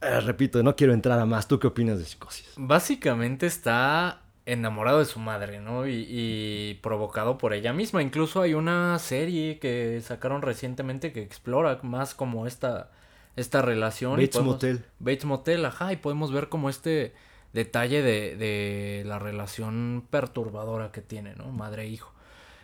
[0.00, 1.48] Eh, repito, no quiero entrar a más.
[1.48, 2.52] ¿Tú qué opinas de psicosis?
[2.56, 5.86] Básicamente está enamorado de su madre, ¿no?
[5.86, 8.02] Y, provocado por ella misma.
[8.02, 12.90] Incluso hay una serie que sacaron recientemente que explora más como esta,
[13.36, 14.16] esta relación.
[14.16, 14.84] Bates Motel.
[14.98, 17.12] Bates Motel, ajá, y podemos ver como este
[17.52, 21.50] detalle de, de la relación perturbadora que tiene, ¿no?
[21.52, 22.14] Madre-hijo.
[22.14, 22.17] E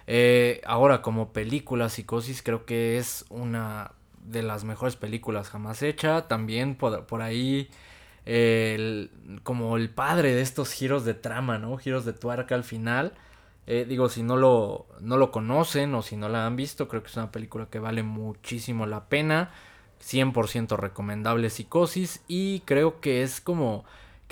[0.07, 3.93] eh, ahora, como película, Psicosis creo que es una
[4.25, 6.29] de las mejores películas jamás hecha.
[6.29, 7.71] También por, ahí,
[9.43, 11.77] como el padre de estos giros de trama, ¿no?
[11.77, 13.15] Giros de tuerca al final.
[13.67, 17.03] Eh, digo, si no lo, no lo conocen o si no la han visto, creo
[17.03, 19.51] que es una película que vale muchísimo la pena.
[20.03, 23.85] 100% recomendable Psicosis y creo que es como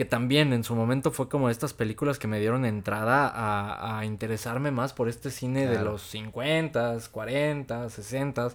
[0.03, 3.31] que también en su momento fue como estas películas que me dieron entrada
[3.97, 8.49] a, interesarme más por este cine de los 50, 40, 60,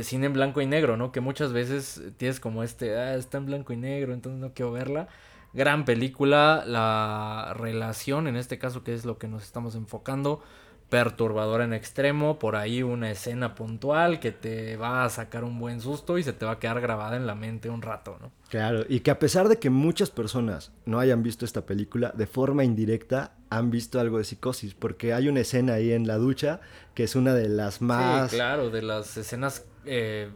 [0.00, 1.12] cine en blanco y negro, ¿no?
[1.12, 4.72] Que muchas veces tienes como este, ah, está en blanco y negro, entonces no quiero
[4.72, 5.08] verla.
[5.52, 10.42] Gran película, la relación, en este caso que es lo que nos estamos enfocando,
[10.88, 15.80] perturbadora en extremo, por ahí una escena puntual que te va a sacar un buen
[15.80, 18.32] susto y se te va a quedar grabada en la mente un rato, ¿no?
[18.48, 22.26] Claro, y que a pesar de que muchas personas no hayan visto esta película, de
[22.26, 26.60] forma indirecta han visto algo de psicosis, porque hay una escena ahí en la ducha
[26.94, 28.30] que es una de las más...
[28.30, 29.66] Sí, claro, de las escenas...
[29.84, 30.30] Eh,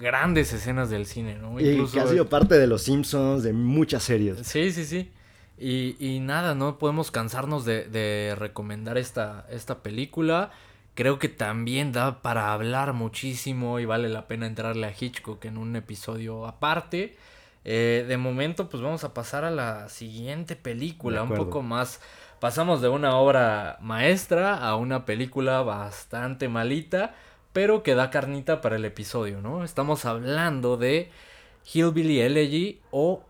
[0.00, 1.60] grandes escenas del cine, ¿no?
[1.60, 4.38] Y que ha sido parte de Los Simpsons, de muchas series.
[4.38, 5.10] Sí, sí, sí.
[5.62, 10.50] Y, y nada, no podemos cansarnos de, de recomendar esta, esta película.
[10.94, 15.56] Creo que también da para hablar muchísimo y vale la pena entrarle a Hitchcock en
[15.58, 17.16] un episodio aparte.
[17.64, 22.00] Eh, de momento, pues vamos a pasar a la siguiente película, un poco más.
[22.40, 27.14] Pasamos de una obra maestra a una película bastante malita,
[27.52, 29.62] pero que da carnita para el episodio, ¿no?
[29.62, 31.10] Estamos hablando de
[31.72, 33.22] Hillbilly Elegy o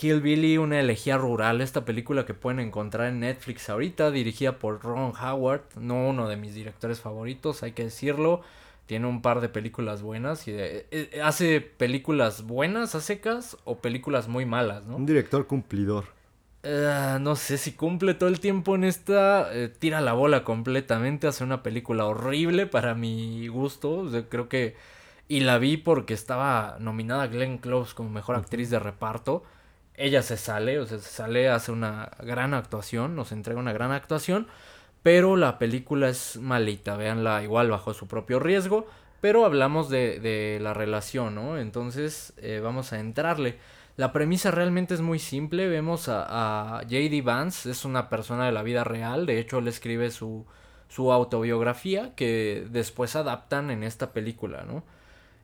[0.00, 5.12] Hillbilly, una elegía rural, esta película que pueden encontrar en Netflix ahorita, dirigida por Ron
[5.20, 8.42] Howard, no uno de mis directores favoritos, hay que decirlo.
[8.86, 14.28] Tiene un par de películas buenas y eh, hace películas buenas a secas o películas
[14.28, 14.96] muy malas, ¿no?
[14.96, 16.04] Un director cumplidor.
[16.62, 19.52] Eh, no sé si cumple todo el tiempo en esta.
[19.52, 21.26] Eh, tira la bola completamente.
[21.26, 24.08] Hace una película horrible para mi gusto.
[24.28, 24.76] creo que.
[25.26, 29.42] Y la vi porque estaba nominada Glenn Close como mejor actriz de reparto
[29.96, 33.92] ella se sale, o sea, se sale, hace una gran actuación, nos entrega una gran
[33.92, 34.46] actuación,
[35.02, 38.86] pero la película es malita, véanla igual bajo su propio riesgo,
[39.20, 41.58] pero hablamos de, de la relación, ¿no?
[41.58, 43.58] Entonces eh, vamos a entrarle.
[43.96, 47.22] La premisa realmente es muy simple, vemos a, a J.D.
[47.22, 50.44] Vance, es una persona de la vida real, de hecho él escribe su,
[50.88, 54.84] su autobiografía que después adaptan en esta película, ¿no?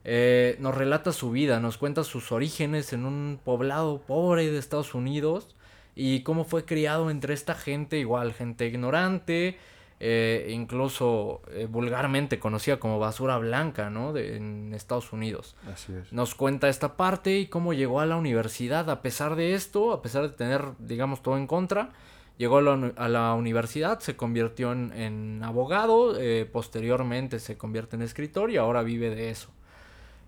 [0.05, 4.93] Eh, nos relata su vida, nos cuenta sus orígenes en un poblado pobre de Estados
[4.95, 5.55] Unidos
[5.95, 9.57] y cómo fue criado entre esta gente, igual gente ignorante,
[9.99, 14.11] eh, incluso eh, vulgarmente conocida como basura blanca, ¿no?
[14.11, 15.55] De, en Estados Unidos.
[15.71, 16.11] Así es.
[16.11, 20.01] Nos cuenta esta parte y cómo llegó a la universidad a pesar de esto, a
[20.01, 21.91] pesar de tener, digamos, todo en contra.
[22.37, 27.95] Llegó a la, a la universidad, se convirtió en, en abogado, eh, posteriormente se convierte
[27.95, 29.51] en escritor y ahora vive de eso.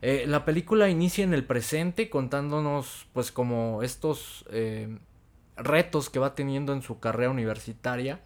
[0.01, 4.99] Eh, la película inicia en el presente contándonos pues como estos eh,
[5.57, 8.21] retos que va teniendo en su carrera universitaria,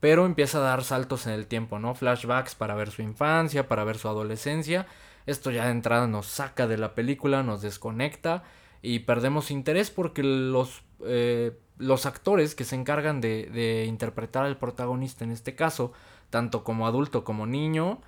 [0.00, 1.94] pero empieza a dar saltos en el tiempo, ¿no?
[1.94, 4.86] Flashbacks para ver su infancia, para ver su adolescencia.
[5.26, 8.44] Esto ya de entrada nos saca de la película, nos desconecta
[8.82, 14.58] y perdemos interés porque los, eh, los actores que se encargan de, de interpretar al
[14.58, 15.92] protagonista en este caso,
[16.30, 18.00] tanto como adulto como niño,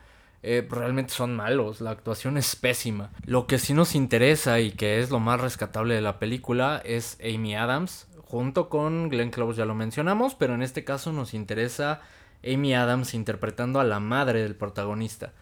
[0.43, 3.11] eh, realmente son malos, la actuación es pésima.
[3.25, 7.19] Lo que sí nos interesa y que es lo más rescatable de la película es
[7.23, 12.01] Amy Adams, junto con Glenn Close ya lo mencionamos, pero en este caso nos interesa
[12.45, 15.33] Amy Adams interpretando a la madre del protagonista.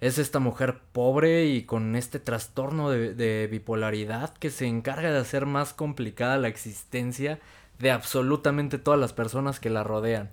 [0.00, 5.18] Es esta mujer pobre y con este trastorno de, de bipolaridad que se encarga de
[5.18, 7.40] hacer más complicada la existencia
[7.78, 10.30] de absolutamente todas las personas que la rodean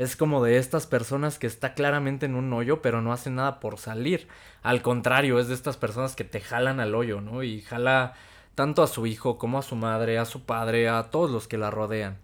[0.00, 3.60] es como de estas personas que está claramente en un hoyo, pero no hacen nada
[3.60, 4.28] por salir.
[4.62, 7.42] Al contrario, es de estas personas que te jalan al hoyo, ¿no?
[7.42, 8.14] Y jala
[8.54, 11.58] tanto a su hijo como a su madre, a su padre, a todos los que
[11.58, 12.16] la rodean.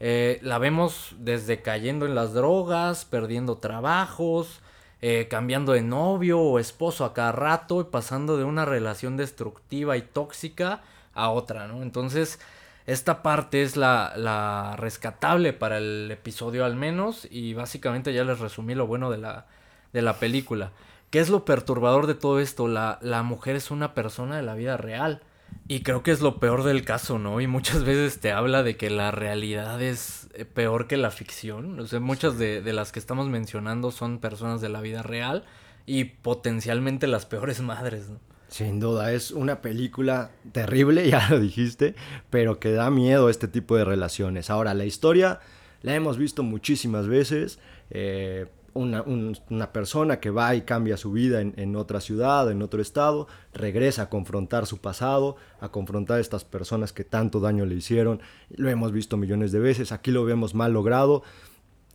[0.00, 4.60] Eh, la vemos desde cayendo en las drogas, perdiendo trabajos,
[5.00, 9.96] eh, cambiando de novio o esposo a cada rato y pasando de una relación destructiva
[9.96, 10.82] y tóxica
[11.14, 11.82] a otra, ¿no?
[11.82, 12.40] Entonces,
[12.86, 18.40] esta parte es la, la rescatable para el episodio al menos y básicamente ya les
[18.40, 19.46] resumí lo bueno de la,
[19.92, 20.72] de la película.
[21.10, 22.68] ¿Qué es lo perturbador de todo esto?
[22.68, 25.22] La, la mujer es una persona de la vida real.
[25.68, 27.40] Y creo que es lo peor del caso, ¿no?
[27.40, 31.78] Y muchas veces te habla de que la realidad es eh, peor que la ficción.
[31.78, 35.44] O sea, muchas de, de las que estamos mencionando son personas de la vida real
[35.84, 38.31] y potencialmente las peores madres, ¿no?
[38.52, 41.94] Sin duda, es una película terrible, ya lo dijiste,
[42.28, 44.50] pero que da miedo este tipo de relaciones.
[44.50, 45.40] Ahora, la historia
[45.80, 47.58] la hemos visto muchísimas veces.
[47.88, 52.60] Eh, una, un, una, persona que va y cambia su vida en, otra ciudad, en
[52.60, 57.64] otro estado, regresa a confrontar su pasado, a confrontar a estas personas que tanto daño
[57.64, 58.20] le hicieron.
[58.50, 61.22] Lo hemos visto millones de veces, aquí lo vemos mal logrado.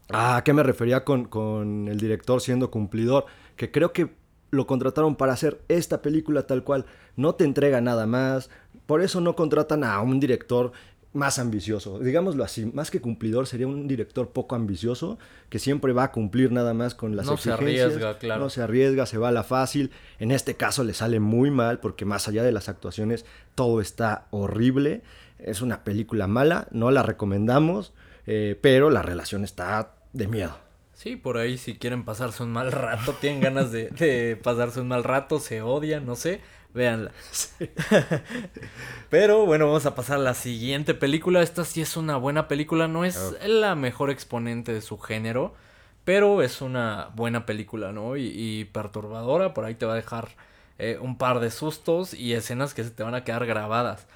[0.09, 3.25] ¿A qué me refería con, con el director siendo cumplidor?
[3.55, 4.16] Que creo que
[4.49, 6.85] lo contrataron para hacer esta película tal cual.
[7.15, 8.49] No te entrega nada más.
[8.85, 10.71] Por eso no contratan a un director
[11.13, 11.99] más ambicioso.
[11.99, 15.17] Digámoslo así, más que cumplidor, sería un director poco ambicioso
[15.49, 17.75] que siempre va a cumplir nada más con las no exigencias.
[17.75, 18.43] se arriesga, claro.
[18.43, 19.91] No se arriesga, se va a la fácil.
[20.19, 23.25] En este caso le sale muy mal porque más allá de las actuaciones
[23.55, 25.01] todo está horrible.
[25.39, 27.93] Es una película mala, no la recomendamos,
[28.25, 30.66] eh, pero la relación está de miedo.
[30.97, 34.87] Sí, por ahí si quieren pasarse un mal rato, tienen ganas de, de pasarse un
[34.87, 36.41] mal rato, se odian, no sé,
[36.73, 37.11] véanla.
[37.31, 37.69] Sí.
[39.11, 41.43] Pero bueno, vamos a pasar a la siguiente película.
[41.43, 43.47] Esta sí es una buena película, no es okay.
[43.47, 45.53] la mejor exponente de su género,
[46.03, 48.17] pero es una buena película, ¿no?
[48.17, 50.29] Y, y perturbadora, por ahí te va a dejar
[50.79, 54.07] eh, un par de sustos y escenas que se te van a quedar grabadas.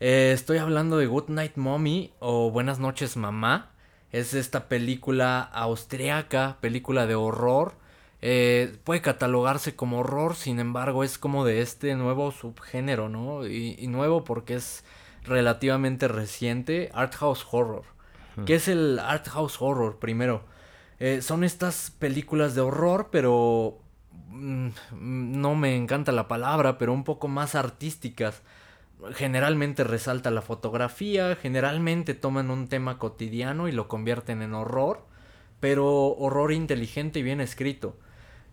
[0.00, 3.70] Eh, estoy hablando de Good Night Mommy o Buenas noches Mamá.
[4.12, 7.74] Es esta película austriaca, película de horror.
[8.22, 13.46] Eh, puede catalogarse como horror, sin embargo es como de este nuevo subgénero, ¿no?
[13.46, 14.84] Y, y nuevo porque es
[15.24, 17.84] relativamente reciente, Art House Horror.
[18.36, 18.44] Hmm.
[18.44, 19.98] ¿Qué es el Art House Horror?
[19.98, 20.44] Primero,
[20.98, 23.78] eh, son estas películas de horror, pero
[24.28, 28.42] mmm, no me encanta la palabra, pero un poco más artísticas
[29.14, 35.04] generalmente resalta la fotografía, generalmente toman un tema cotidiano y lo convierten en horror,
[35.60, 37.96] pero horror inteligente y bien escrito.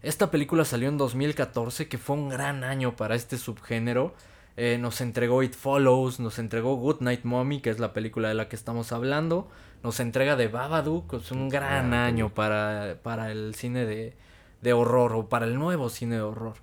[0.01, 4.13] Esta película salió en 2014, que fue un gran año para este subgénero.
[4.57, 8.33] Eh, nos entregó It Follows, nos entregó Good Night Mommy, que es la película de
[8.33, 9.49] la que estamos hablando.
[9.81, 14.15] Nos entrega The Babadook, es un gran año para, para el cine de,
[14.61, 16.55] de horror o para el nuevo cine de horror.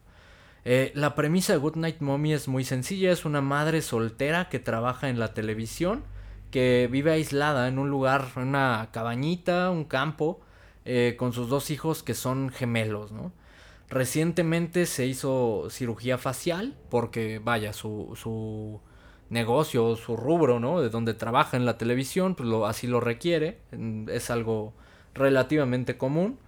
[0.64, 4.58] Eh, la premisa de Good Night Mommy es muy sencilla, es una madre soltera que
[4.58, 6.04] trabaja en la televisión,
[6.50, 10.40] que vive aislada en un lugar, en una cabañita, un campo,
[10.84, 13.32] eh, con sus dos hijos que son gemelos, ¿no?
[13.88, 18.80] Recientemente se hizo cirugía facial porque, vaya, su, su
[19.30, 20.80] negocio, su rubro, ¿no?
[20.80, 23.58] De donde trabaja en la televisión, pues lo, así lo requiere,
[24.08, 24.74] es algo
[25.14, 26.38] relativamente común.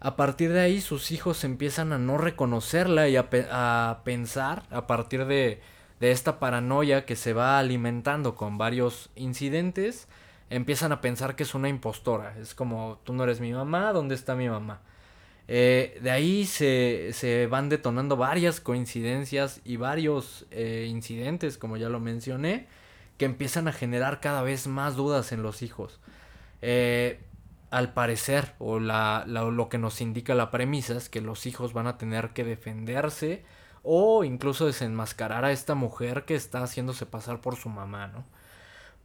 [0.00, 3.30] A partir de ahí sus hijos empiezan a no reconocerla y a,
[4.04, 5.60] pensar, a partir de,
[6.00, 10.08] de esta paranoia que se va alimentando con varios incidentes,
[10.50, 12.36] empiezan a pensar que es una impostora.
[12.38, 14.80] Es como, tú no eres mi mamá, ¿dónde está mi mamá?
[15.48, 21.88] Eh, de ahí se, se, van detonando varias coincidencias y varios eh, incidentes, como ya
[21.88, 22.66] lo mencioné,
[23.16, 26.00] que empiezan a generar cada vez más dudas en los hijos.
[26.62, 27.20] Eh,
[27.70, 31.86] al parecer, o la, lo que nos indica la premisa es que los hijos van
[31.86, 33.44] a tener que defenderse
[33.82, 38.24] o incluso desenmascarar a esta mujer que está haciéndose pasar por su mamá, ¿no?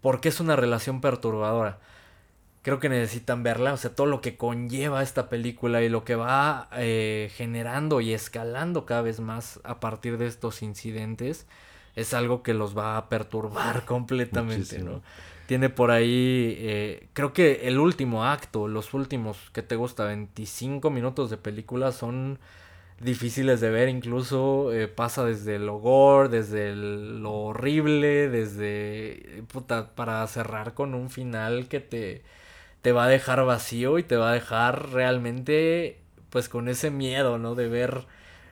[0.02, 1.80] Porque es una relación perturbadora
[2.62, 6.16] creo que necesitan verla, o sea, todo lo que conlleva esta película y lo que
[6.16, 11.48] va eh, generando y escalando cada vez más a partir de estos incidentes
[11.96, 15.02] es algo que los va a perturbar completamente, ¿no?
[15.52, 20.06] Tiene por ahí, eh, creo que el último acto, los últimos, que te gusta?
[20.06, 22.40] 25 minutos de película son
[23.02, 30.26] difíciles de ver, incluso eh, pasa desde lo gore, desde lo horrible, desde, puta, para
[30.28, 32.22] cerrar con un final que te
[32.82, 36.00] te va a dejar vacío y te va a dejar realmente
[36.30, 37.56] pues con ese miedo, ¿no?
[37.56, 38.08] De ver,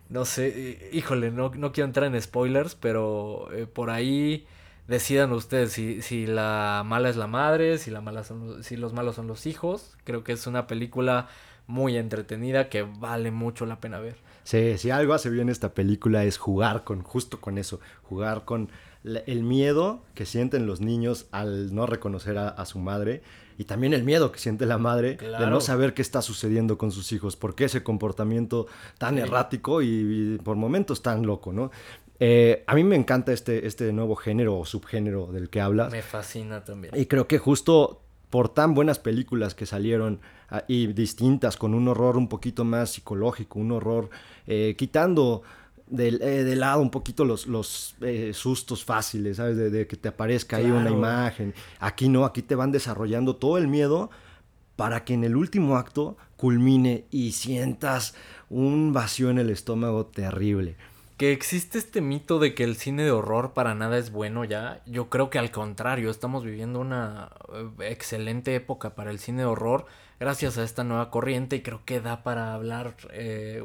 [0.10, 4.48] no sé, híjole, no, no quiero entrar en spoilers, pero eh, por ahí
[4.90, 8.92] decidan ustedes si, si la mala es la madre, si, la mala son, si los
[8.92, 9.96] malos son los hijos.
[10.04, 11.28] Creo que es una película
[11.68, 14.18] muy entretenida que vale mucho la pena ver.
[14.44, 18.70] Sí, si algo hace bien esta película es jugar con, justo con eso, jugar con
[19.04, 23.22] el miedo que sienten los niños al no reconocer a su madre
[23.60, 26.94] y también el miedo que siente la madre de no saber qué está sucediendo con
[26.94, 28.68] sus hijos, por qué ese comportamiento
[28.98, 31.70] tan errático y, por momentos tan loco, ¿no?
[32.20, 35.92] Eh, a mí me encanta este, este nuevo género o subgénero del que hablas.
[35.92, 36.94] Me fascina también.
[36.96, 41.88] Y creo que justo por tan buenas películas que salieron ah, y distintas, con un
[41.88, 44.10] horror un poquito más psicológico, un horror
[44.48, 45.44] eh, quitando
[45.98, 49.58] eh, de, lado un poquito los, los eh, sustos fáciles, ¿sabes?
[49.58, 51.54] De, que te aparezca ahí una imagen.
[51.80, 54.12] Aquí no, aquí te van desarrollando todo el miedo
[54.76, 58.14] para que en el último acto culmine y sientas
[58.50, 60.78] un vacío en el estómago terrible.
[61.20, 64.82] Que existe este mito de que el cine de horror para nada es bueno ya.
[64.86, 69.46] Yo creo que al contrario, estamos viviendo una eh, excelente época para el cine de
[69.46, 69.86] horror
[70.18, 72.96] gracias a esta nueva corriente y creo que da para hablar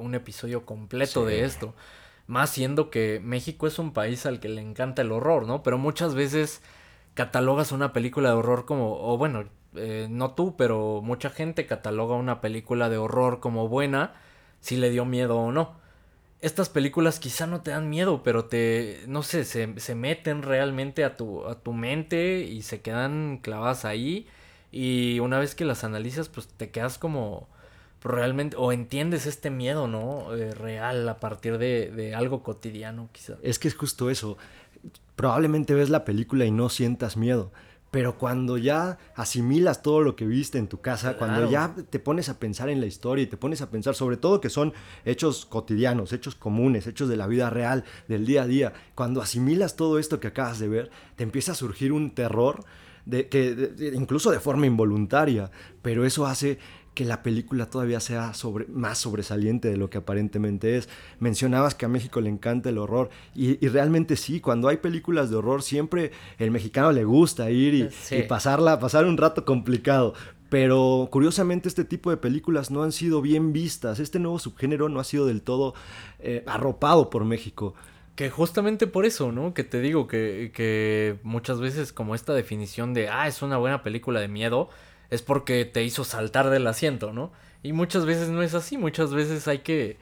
[0.01, 1.75] un episodio completo de esto.
[2.27, 5.63] Más siendo que México es un país al que le encanta el horror, ¿no?
[5.63, 6.61] Pero muchas veces
[7.15, 9.45] catalogas una película de horror como, o bueno,
[9.77, 14.15] eh, no tú, pero mucha gente cataloga una película de horror como buena
[14.61, 15.84] si le dio miedo o no.
[16.45, 21.03] Estas películas quizá no te dan miedo, pero te, no sé, se, se meten realmente
[21.03, 24.27] a tu, a tu mente y se quedan clavadas ahí.
[24.71, 27.49] Y una vez que las analizas, pues te quedas como,
[28.03, 30.35] realmente, o entiendes este miedo, ¿no?
[30.35, 33.39] Eh, real a partir de, de, algo cotidiano, quizás.
[33.43, 34.37] Es que es justo eso.
[35.17, 37.53] Probablemente ves la película y no sientas miedo.
[37.95, 42.29] Pero cuando ya asimilas todo lo que viste en tu casa, cuando ya te pones
[42.29, 44.73] a pensar en la historia y te pones a pensar sobre todo que son
[45.05, 49.77] hechos cotidianos, hechos comunes, hechos de la vida real, del día a día, cuando asimilas
[49.77, 52.65] todo esto que acabas de ver, te empieza a surgir un terror
[53.07, 56.59] de, que incluso de forma involuntaria, pero eso hace
[56.95, 60.89] que la película todavía sea sobre, más sobresaliente de lo que aparentemente es.
[61.19, 65.37] Mencionabas que a México le encanta el horror y, realmente sí, cuando hay películas de
[65.37, 70.15] horror siempre el mexicano le gusta ir y, pasarla, pasar un rato complicado.
[70.49, 73.99] Pero curiosamente este tipo de películas no han sido bien vistas.
[73.99, 75.75] Este nuevo subgénero no ha sido del todo
[76.21, 77.75] eh, arropado por México.
[78.15, 79.53] Que justamente por eso, ¿no?
[79.53, 83.83] Que te digo que, que muchas veces como esta definición de, ah, es una buena
[83.83, 84.69] película de miedo,
[85.11, 87.33] es porque te hizo saltar del asiento, ¿no?
[87.63, 89.97] Y muchas veces no es así, muchas veces hay que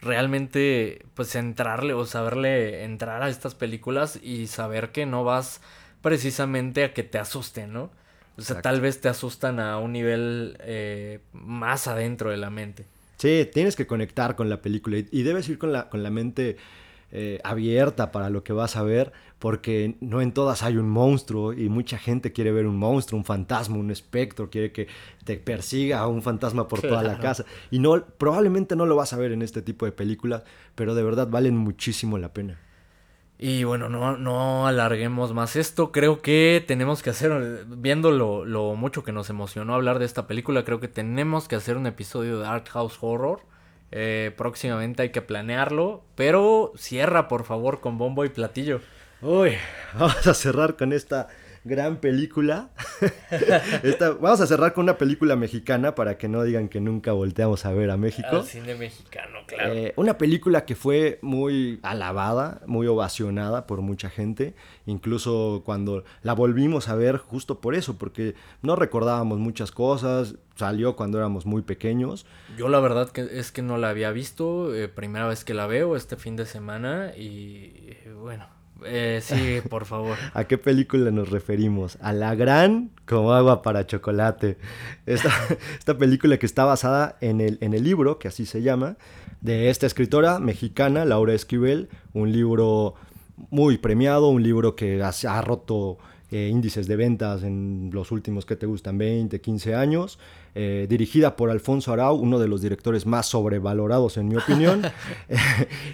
[0.00, 5.60] realmente pues entrarle o saberle entrar a estas películas y saber que no vas
[6.02, 7.90] precisamente a que te asusten, ¿no?
[8.36, 12.86] O sea, tal vez te asustan a un nivel eh, más adentro de la mente.
[13.16, 16.56] Sí, tienes que conectar con la película y, debes ir con la, con la mente
[17.10, 21.52] eh, abierta para lo que vas a ver, porque no en todas hay un monstruo
[21.52, 24.88] y mucha gente quiere ver un monstruo, un fantasma, un espectro, quiere que
[25.24, 27.44] te persiga un fantasma por toda la casa.
[27.70, 30.42] Y no, probablemente no lo vas a ver en este tipo de películas,
[30.74, 32.58] pero de verdad valen muchísimo la pena.
[33.40, 35.92] Y bueno, no, no alarguemos más esto.
[35.92, 40.26] Creo que tenemos que hacer, viendo lo, lo, mucho que nos emocionó hablar de esta
[40.26, 43.42] película, creo que tenemos que hacer un episodio de Art House Horror.
[43.92, 46.02] Eh, próximamente hay que planearlo.
[46.16, 48.80] Pero cierra, por favor, con bombo y platillo.
[49.20, 49.50] Uy,
[49.94, 51.26] vamos a cerrar con esta
[51.64, 52.70] gran película.
[54.20, 57.72] vamos a cerrar con una película mexicana para que no digan que nunca volteamos a
[57.72, 58.28] ver a México.
[58.30, 59.72] Al cine mexicano, claro.
[59.72, 64.54] Eh, una película que fue muy alabada, muy ovacionada por mucha gente.
[64.86, 70.36] Incluso cuando la volvimos a ver justo por eso, porque no recordábamos muchas cosas.
[70.54, 72.24] Salió cuando éramos muy pequeños.
[72.56, 74.74] Yo la verdad que es que no la había visto.
[74.76, 77.12] Eh, primera vez que la veo este fin de semana.
[77.16, 78.46] Y bueno,
[78.84, 80.16] eh, sí, por favor.
[80.34, 81.98] ¿A qué película nos referimos?
[82.00, 84.58] A La Gran como agua para chocolate.
[85.06, 85.30] Esta,
[85.78, 88.96] esta película que está basada en el, en el libro, que así se llama,
[89.40, 92.94] de esta escritora mexicana, Laura Esquivel, un libro
[93.50, 95.98] muy premiado, un libro que ha, ha roto
[96.30, 100.18] eh, índices de ventas en los últimos que te gustan 20, 15 años,
[100.54, 104.82] eh, dirigida por Alfonso Arau, uno de los directores más sobrevalorados en mi opinión.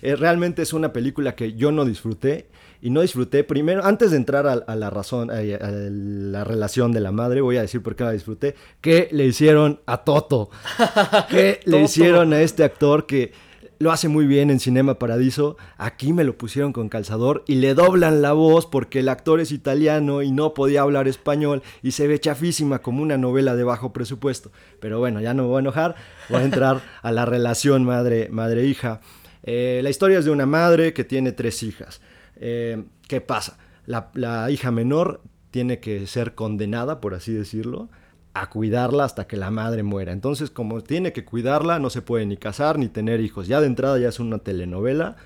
[0.02, 2.48] Eh, realmente es una película que yo no disfruté
[2.84, 7.12] y no disfruté primero, antes de entrar a, la razón, a, la relación de la
[7.12, 10.50] madre, voy a decir por qué la disfruté, ¿qué le hicieron a Toto?
[11.30, 13.32] ¿Qué le hicieron a este actor que
[13.78, 15.56] lo hace muy bien en Cinema Paradiso.
[15.78, 19.50] Aquí me lo pusieron con calzador y le doblan la voz porque el actor es
[19.50, 23.94] italiano y no podía hablar español y se ve chafísima como una novela de bajo
[23.94, 24.52] presupuesto.
[24.78, 25.94] Pero bueno, ya no me voy a enojar,
[26.28, 28.30] voy a entrar a la relación madre-hija.
[28.30, 29.00] Madre
[29.42, 32.02] eh, la historia es de una madre que tiene tres hijas.
[32.36, 33.58] Eh, ¿Qué pasa?
[33.86, 35.20] la hija menor
[35.50, 37.90] tiene que ser condenada, por así decirlo,
[38.34, 40.12] a cuidarla hasta que la madre muera.
[40.12, 43.46] Entonces, como tiene que cuidarla, no se puede ni casar ni tener hijos.
[43.46, 45.16] Ya de entrada ya es una telenovela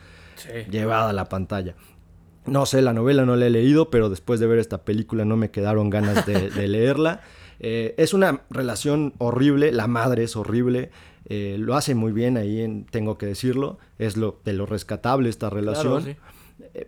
[0.70, 1.74] llevada a la pantalla.
[2.44, 5.36] No sé, la novela no la he leído, pero después de ver esta película no
[5.36, 7.22] me quedaron ganas de, leerla.
[7.60, 10.90] Eh, es una relación horrible, la madre es horrible,
[11.24, 15.48] eh, lo hace muy bien ahí, tengo que decirlo, es lo, de lo rescatable esta
[15.50, 16.16] relación.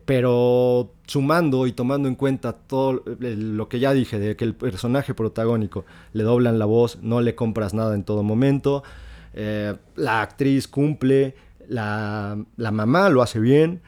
[0.04, 5.14] Pero sumando y tomando en cuenta todo lo que ya dije, de que el personaje
[5.14, 8.82] protagónico le doblan la voz, no le compras nada en todo momento,
[9.32, 11.34] eh, la actriz cumple,
[11.68, 13.80] la, mamá lo hace bien,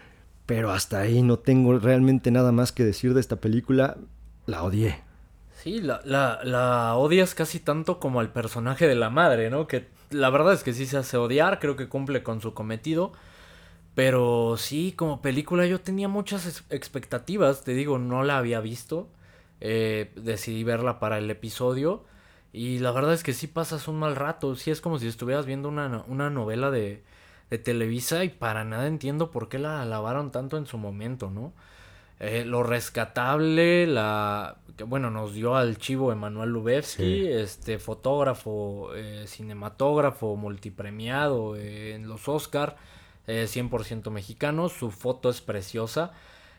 [0.46, 3.96] pero hasta ahí no tengo realmente nada más que decir de esta película,
[4.46, 5.00] la odié.
[5.62, 9.68] Sí, la, la, la odias casi tanto como al personaje de la madre, ¿no?
[9.68, 13.12] Que la verdad es que sí se hace odiar, creo que cumple con su cometido
[13.94, 19.08] pero sí, como película yo tenía muchas expectativas, te digo, no la había visto,
[19.60, 22.04] eh, decidí verla para el episodio
[22.52, 25.46] y la verdad es que sí pasas un mal rato, sí es como si estuvieras
[25.46, 27.02] viendo una, una novela de,
[27.50, 31.52] de, Televisa y para nada entiendo por qué la alabaron tanto en su momento, ¿no?
[32.18, 39.24] Eh, lo rescatable, la que bueno, nos dio al chivo Emanuel Lubevsky, este fotógrafo, eh,
[39.26, 42.76] cinematógrafo, multipremiado en los Oscar
[43.26, 46.12] 100% mexicano, su foto es preciosa.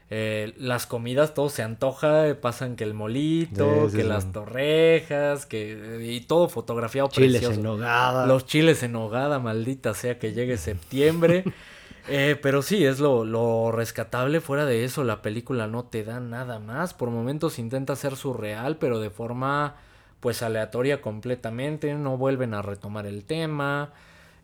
[0.10, 6.22] Eh, las comidas, todo se antoja, pasan que el molito, que las torrejas, que y
[6.22, 7.56] todo fotografiado chiles precioso.
[7.56, 8.28] en nogada.
[8.28, 11.44] Los chiles en nogada, maldita sea que llegue septiembre.
[12.10, 14.42] Eh, pero sí, es lo, lo, rescatable.
[14.42, 16.94] Fuera de eso, la película no te da nada más.
[16.94, 19.78] Por momentos intenta ser surreal, pero de forma
[20.20, 21.94] pues aleatoria completamente.
[21.94, 23.94] No vuelven a retomar el tema.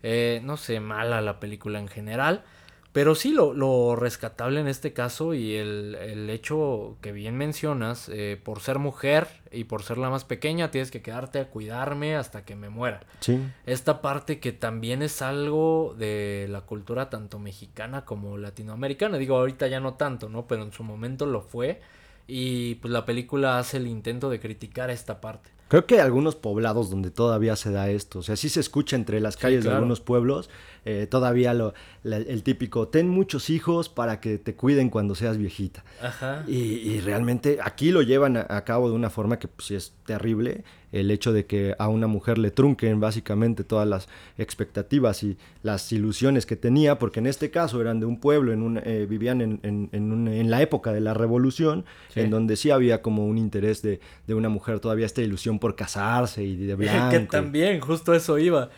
[0.03, 2.43] Eh, no sé, mala la película en general.
[2.91, 8.09] Pero sí, lo, lo rescatable en este caso y el, el hecho que bien mencionas,
[8.09, 12.15] eh, por ser mujer y por ser la más pequeña, tienes que quedarte a cuidarme
[12.15, 13.01] hasta que me muera.
[13.19, 13.39] Sí.
[13.67, 19.19] Esta parte que también es algo de la cultura tanto mexicana como latinoamericana.
[19.19, 20.47] Digo, ahorita ya no tanto, ¿no?
[20.47, 21.81] Pero en su momento lo fue.
[22.25, 25.51] Y pues la película hace el intento de criticar esta parte.
[25.69, 28.19] Creo que hay algunos poblados donde todavía se da esto.
[28.19, 30.49] O sea, sí se escucha entre las calles de algunos pueblos.
[30.85, 31.73] Eh, todavía lo,
[32.03, 35.83] el típico, ten muchos hijos para que te cuiden cuando seas viejita.
[36.01, 36.43] Ajá.
[36.47, 41.11] Y, realmente aquí lo llevan a, cabo de una forma que pues, es terrible el
[41.11, 46.45] hecho de que a una mujer le trunquen básicamente todas las expectativas y las ilusiones
[46.45, 49.59] que tenía, porque en este caso eran de un pueblo, en un, eh, vivían en,
[49.63, 53.99] en, en, la época de la revolución, en donde sí había como un interés de,
[54.25, 57.11] de, una mujer, todavía esta ilusión por casarse y de blanco.
[57.11, 58.69] que también, justo eso iba.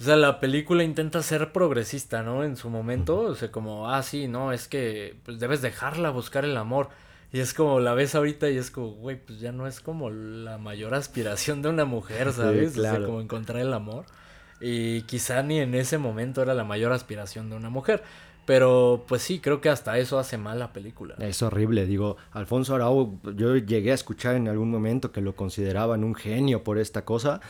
[0.00, 2.42] O sea, la película intenta ser progresista, ¿no?
[2.42, 6.46] En su momento, o sea, como, ah, sí, no, es que pues, debes dejarla buscar
[6.46, 6.88] el amor.
[7.32, 10.08] Y es como, la ves ahorita y es como, güey, pues ya no es como
[10.08, 12.72] la mayor aspiración de una mujer, ¿sabes?
[12.72, 12.96] claro.
[12.96, 14.06] O sea, como encontrar el amor.
[14.58, 18.02] Y quizá ni en ese momento era la mayor aspiración de una mujer.
[18.46, 21.14] Pero pues sí, creo que hasta eso hace mal la película.
[21.18, 26.04] Es horrible, digo, Alfonso Arau, yo llegué a escuchar en algún momento que lo consideraban
[26.04, 27.40] un genio por esta cosa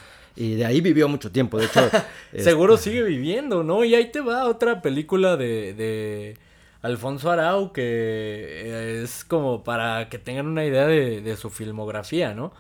[0.40, 1.80] y de ahí vivió mucho tiempo, de hecho...
[2.38, 3.84] Seguro sigue viviendo, ¿no?
[3.84, 6.38] Y ahí te va otra película de, de
[6.80, 12.52] Alfonso Arau que es como para que tengan una idea de, de su filmografía, ¿no?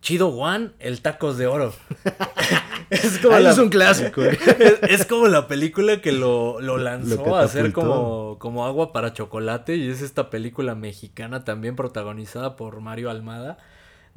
[0.00, 1.74] Chido One, el Tacos de Oro.
[2.90, 4.22] es como es un clásico.
[4.22, 4.38] ¿eh?
[4.88, 9.74] Es, como la película que lo, lo lanzó a hacer como, como agua para chocolate.
[9.76, 13.58] Y es esta película mexicana también protagonizada por Mario Almada.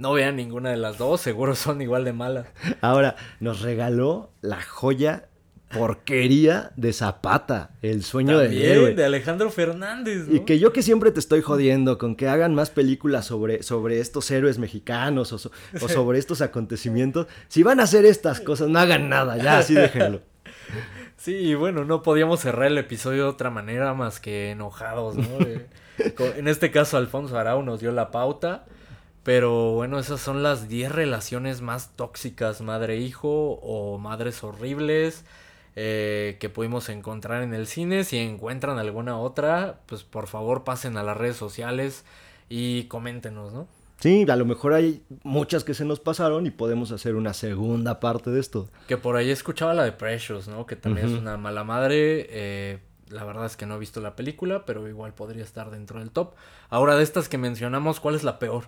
[0.01, 2.47] No vean ninguna de las dos, seguro son igual de malas.
[2.81, 5.29] Ahora, nos regaló la joya
[5.71, 8.95] porquería de Zapata, el sueño del héroe.
[8.95, 10.25] de Alejandro Fernández.
[10.27, 13.99] Y que yo que siempre te estoy jodiendo con que hagan más películas sobre, sobre
[13.99, 15.37] estos héroes mexicanos o,
[15.87, 17.27] sobre estos acontecimientos.
[17.47, 20.21] Si van a hacer estas cosas, no hagan nada, ya así déjenlo.
[21.15, 25.37] Sí, y bueno, no podíamos cerrar el episodio de otra manera más que enojados, ¿no?
[26.35, 28.65] en este caso, Alfonso Arau nos dio la pauta.
[29.23, 35.25] Pero bueno, esas son las 10 relaciones más tóxicas, madre-hijo o madres horribles
[35.75, 38.03] eh, que pudimos encontrar en el cine.
[38.03, 42.03] Si encuentran alguna otra, pues por favor pasen a las redes sociales
[42.49, 43.67] y coméntenos, ¿no?
[43.99, 47.99] Sí, a lo mejor hay muchas que se nos pasaron y podemos hacer una segunda
[47.99, 48.67] parte de esto.
[48.87, 50.65] Que por ahí escuchaba la de Precious, ¿no?
[50.65, 52.25] Que también es una mala madre.
[52.31, 55.99] Eh, la verdad es que no he visto la película, pero igual podría estar dentro
[55.99, 56.33] del top.
[56.69, 58.63] Ahora, de estas que mencionamos, ¿cuál es la peor?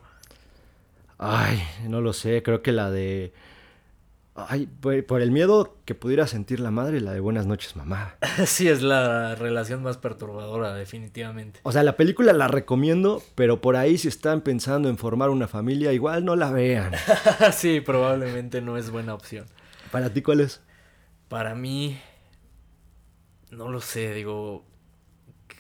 [1.25, 3.33] Ay, no lo sé, creo que la de
[4.35, 8.15] Ay, por, el miedo que pudiera sentir la madre, la de Buenas noches, mamá.
[8.45, 11.59] Sí, es la relación más perturbadora, definitivamente.
[11.63, 15.47] O sea, la película la recomiendo, pero por ahí si están pensando en formar una
[15.47, 16.93] familia, igual no la vean.
[17.53, 19.45] sí, probablemente no es buena opción.
[19.91, 20.61] ¿Para ti cuál es?
[21.29, 21.99] Para mí,
[23.51, 24.65] no lo sé, digo,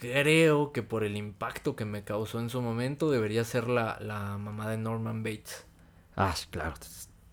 [0.03, 4.37] creo que por el impacto que me causó en su momento debería ser la, la
[4.37, 5.65] mamá de Norman Bates.
[6.17, 6.73] Ah, claro,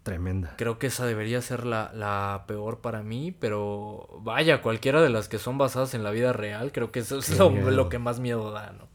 [0.04, 0.54] Tremenda.
[0.56, 5.38] Creo que esa debería ser la, peor para mí, pero vaya, cualquiera de las que
[5.38, 8.72] son basadas en la vida real, creo que eso es lo, que más miedo da,
[8.72, 8.88] ¿no?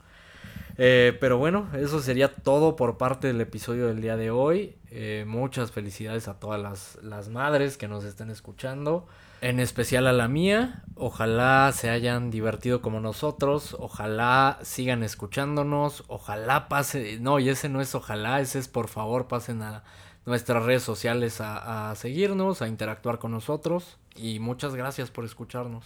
[0.78, 4.78] Eh, pero bueno, eso sería todo por parte del episodio del día de hoy.
[4.90, 9.06] Eh, muchas felicidades a todas las, las madres que nos estén escuchando,
[9.42, 10.84] en especial a la mía.
[10.96, 17.82] Ojalá se hayan divertido como nosotros, ojalá sigan escuchándonos, ojalá pase, no, y ese no
[17.82, 19.84] es ojalá, ese es por favor pasen a
[20.26, 25.86] nuestras redes sociales a, seguirnos, a interactuar con nosotros y muchas gracias por escucharnos.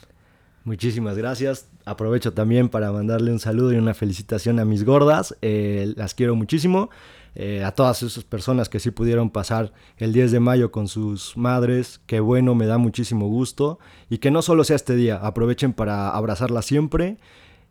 [0.63, 1.67] Muchísimas gracias.
[1.85, 5.35] Aprovecho también para mandarle un saludo y una felicitación a mis gordas.
[5.41, 6.89] Eh, las quiero muchísimo.
[7.41, 11.37] Eh, a todas esas personas que sí pudieron pasar el 10 de mayo con sus
[11.37, 12.01] madres.
[12.05, 13.79] Qué bueno, me da muchísimo gusto.
[14.09, 17.17] Y que no solo sea este día, aprovechen para abrazarlas siempre.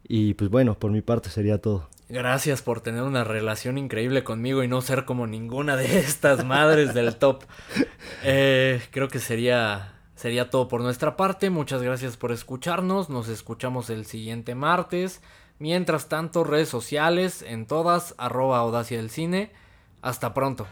[0.09, 1.87] Y pues bueno, por mi parte sería todo.
[2.09, 6.95] Gracias por tener una relación increíble conmigo y no ser como ninguna de estas madres
[6.95, 7.45] del top.
[8.25, 11.51] Eh, creo que sería, sería todo por nuestra parte.
[11.51, 13.11] Muchas gracias por escucharnos.
[13.11, 15.21] Nos escuchamos el siguiente martes.
[15.59, 19.51] Mientras tanto, redes sociales en todas, arroba audacia del cine.
[20.03, 20.67] Hasta pronto.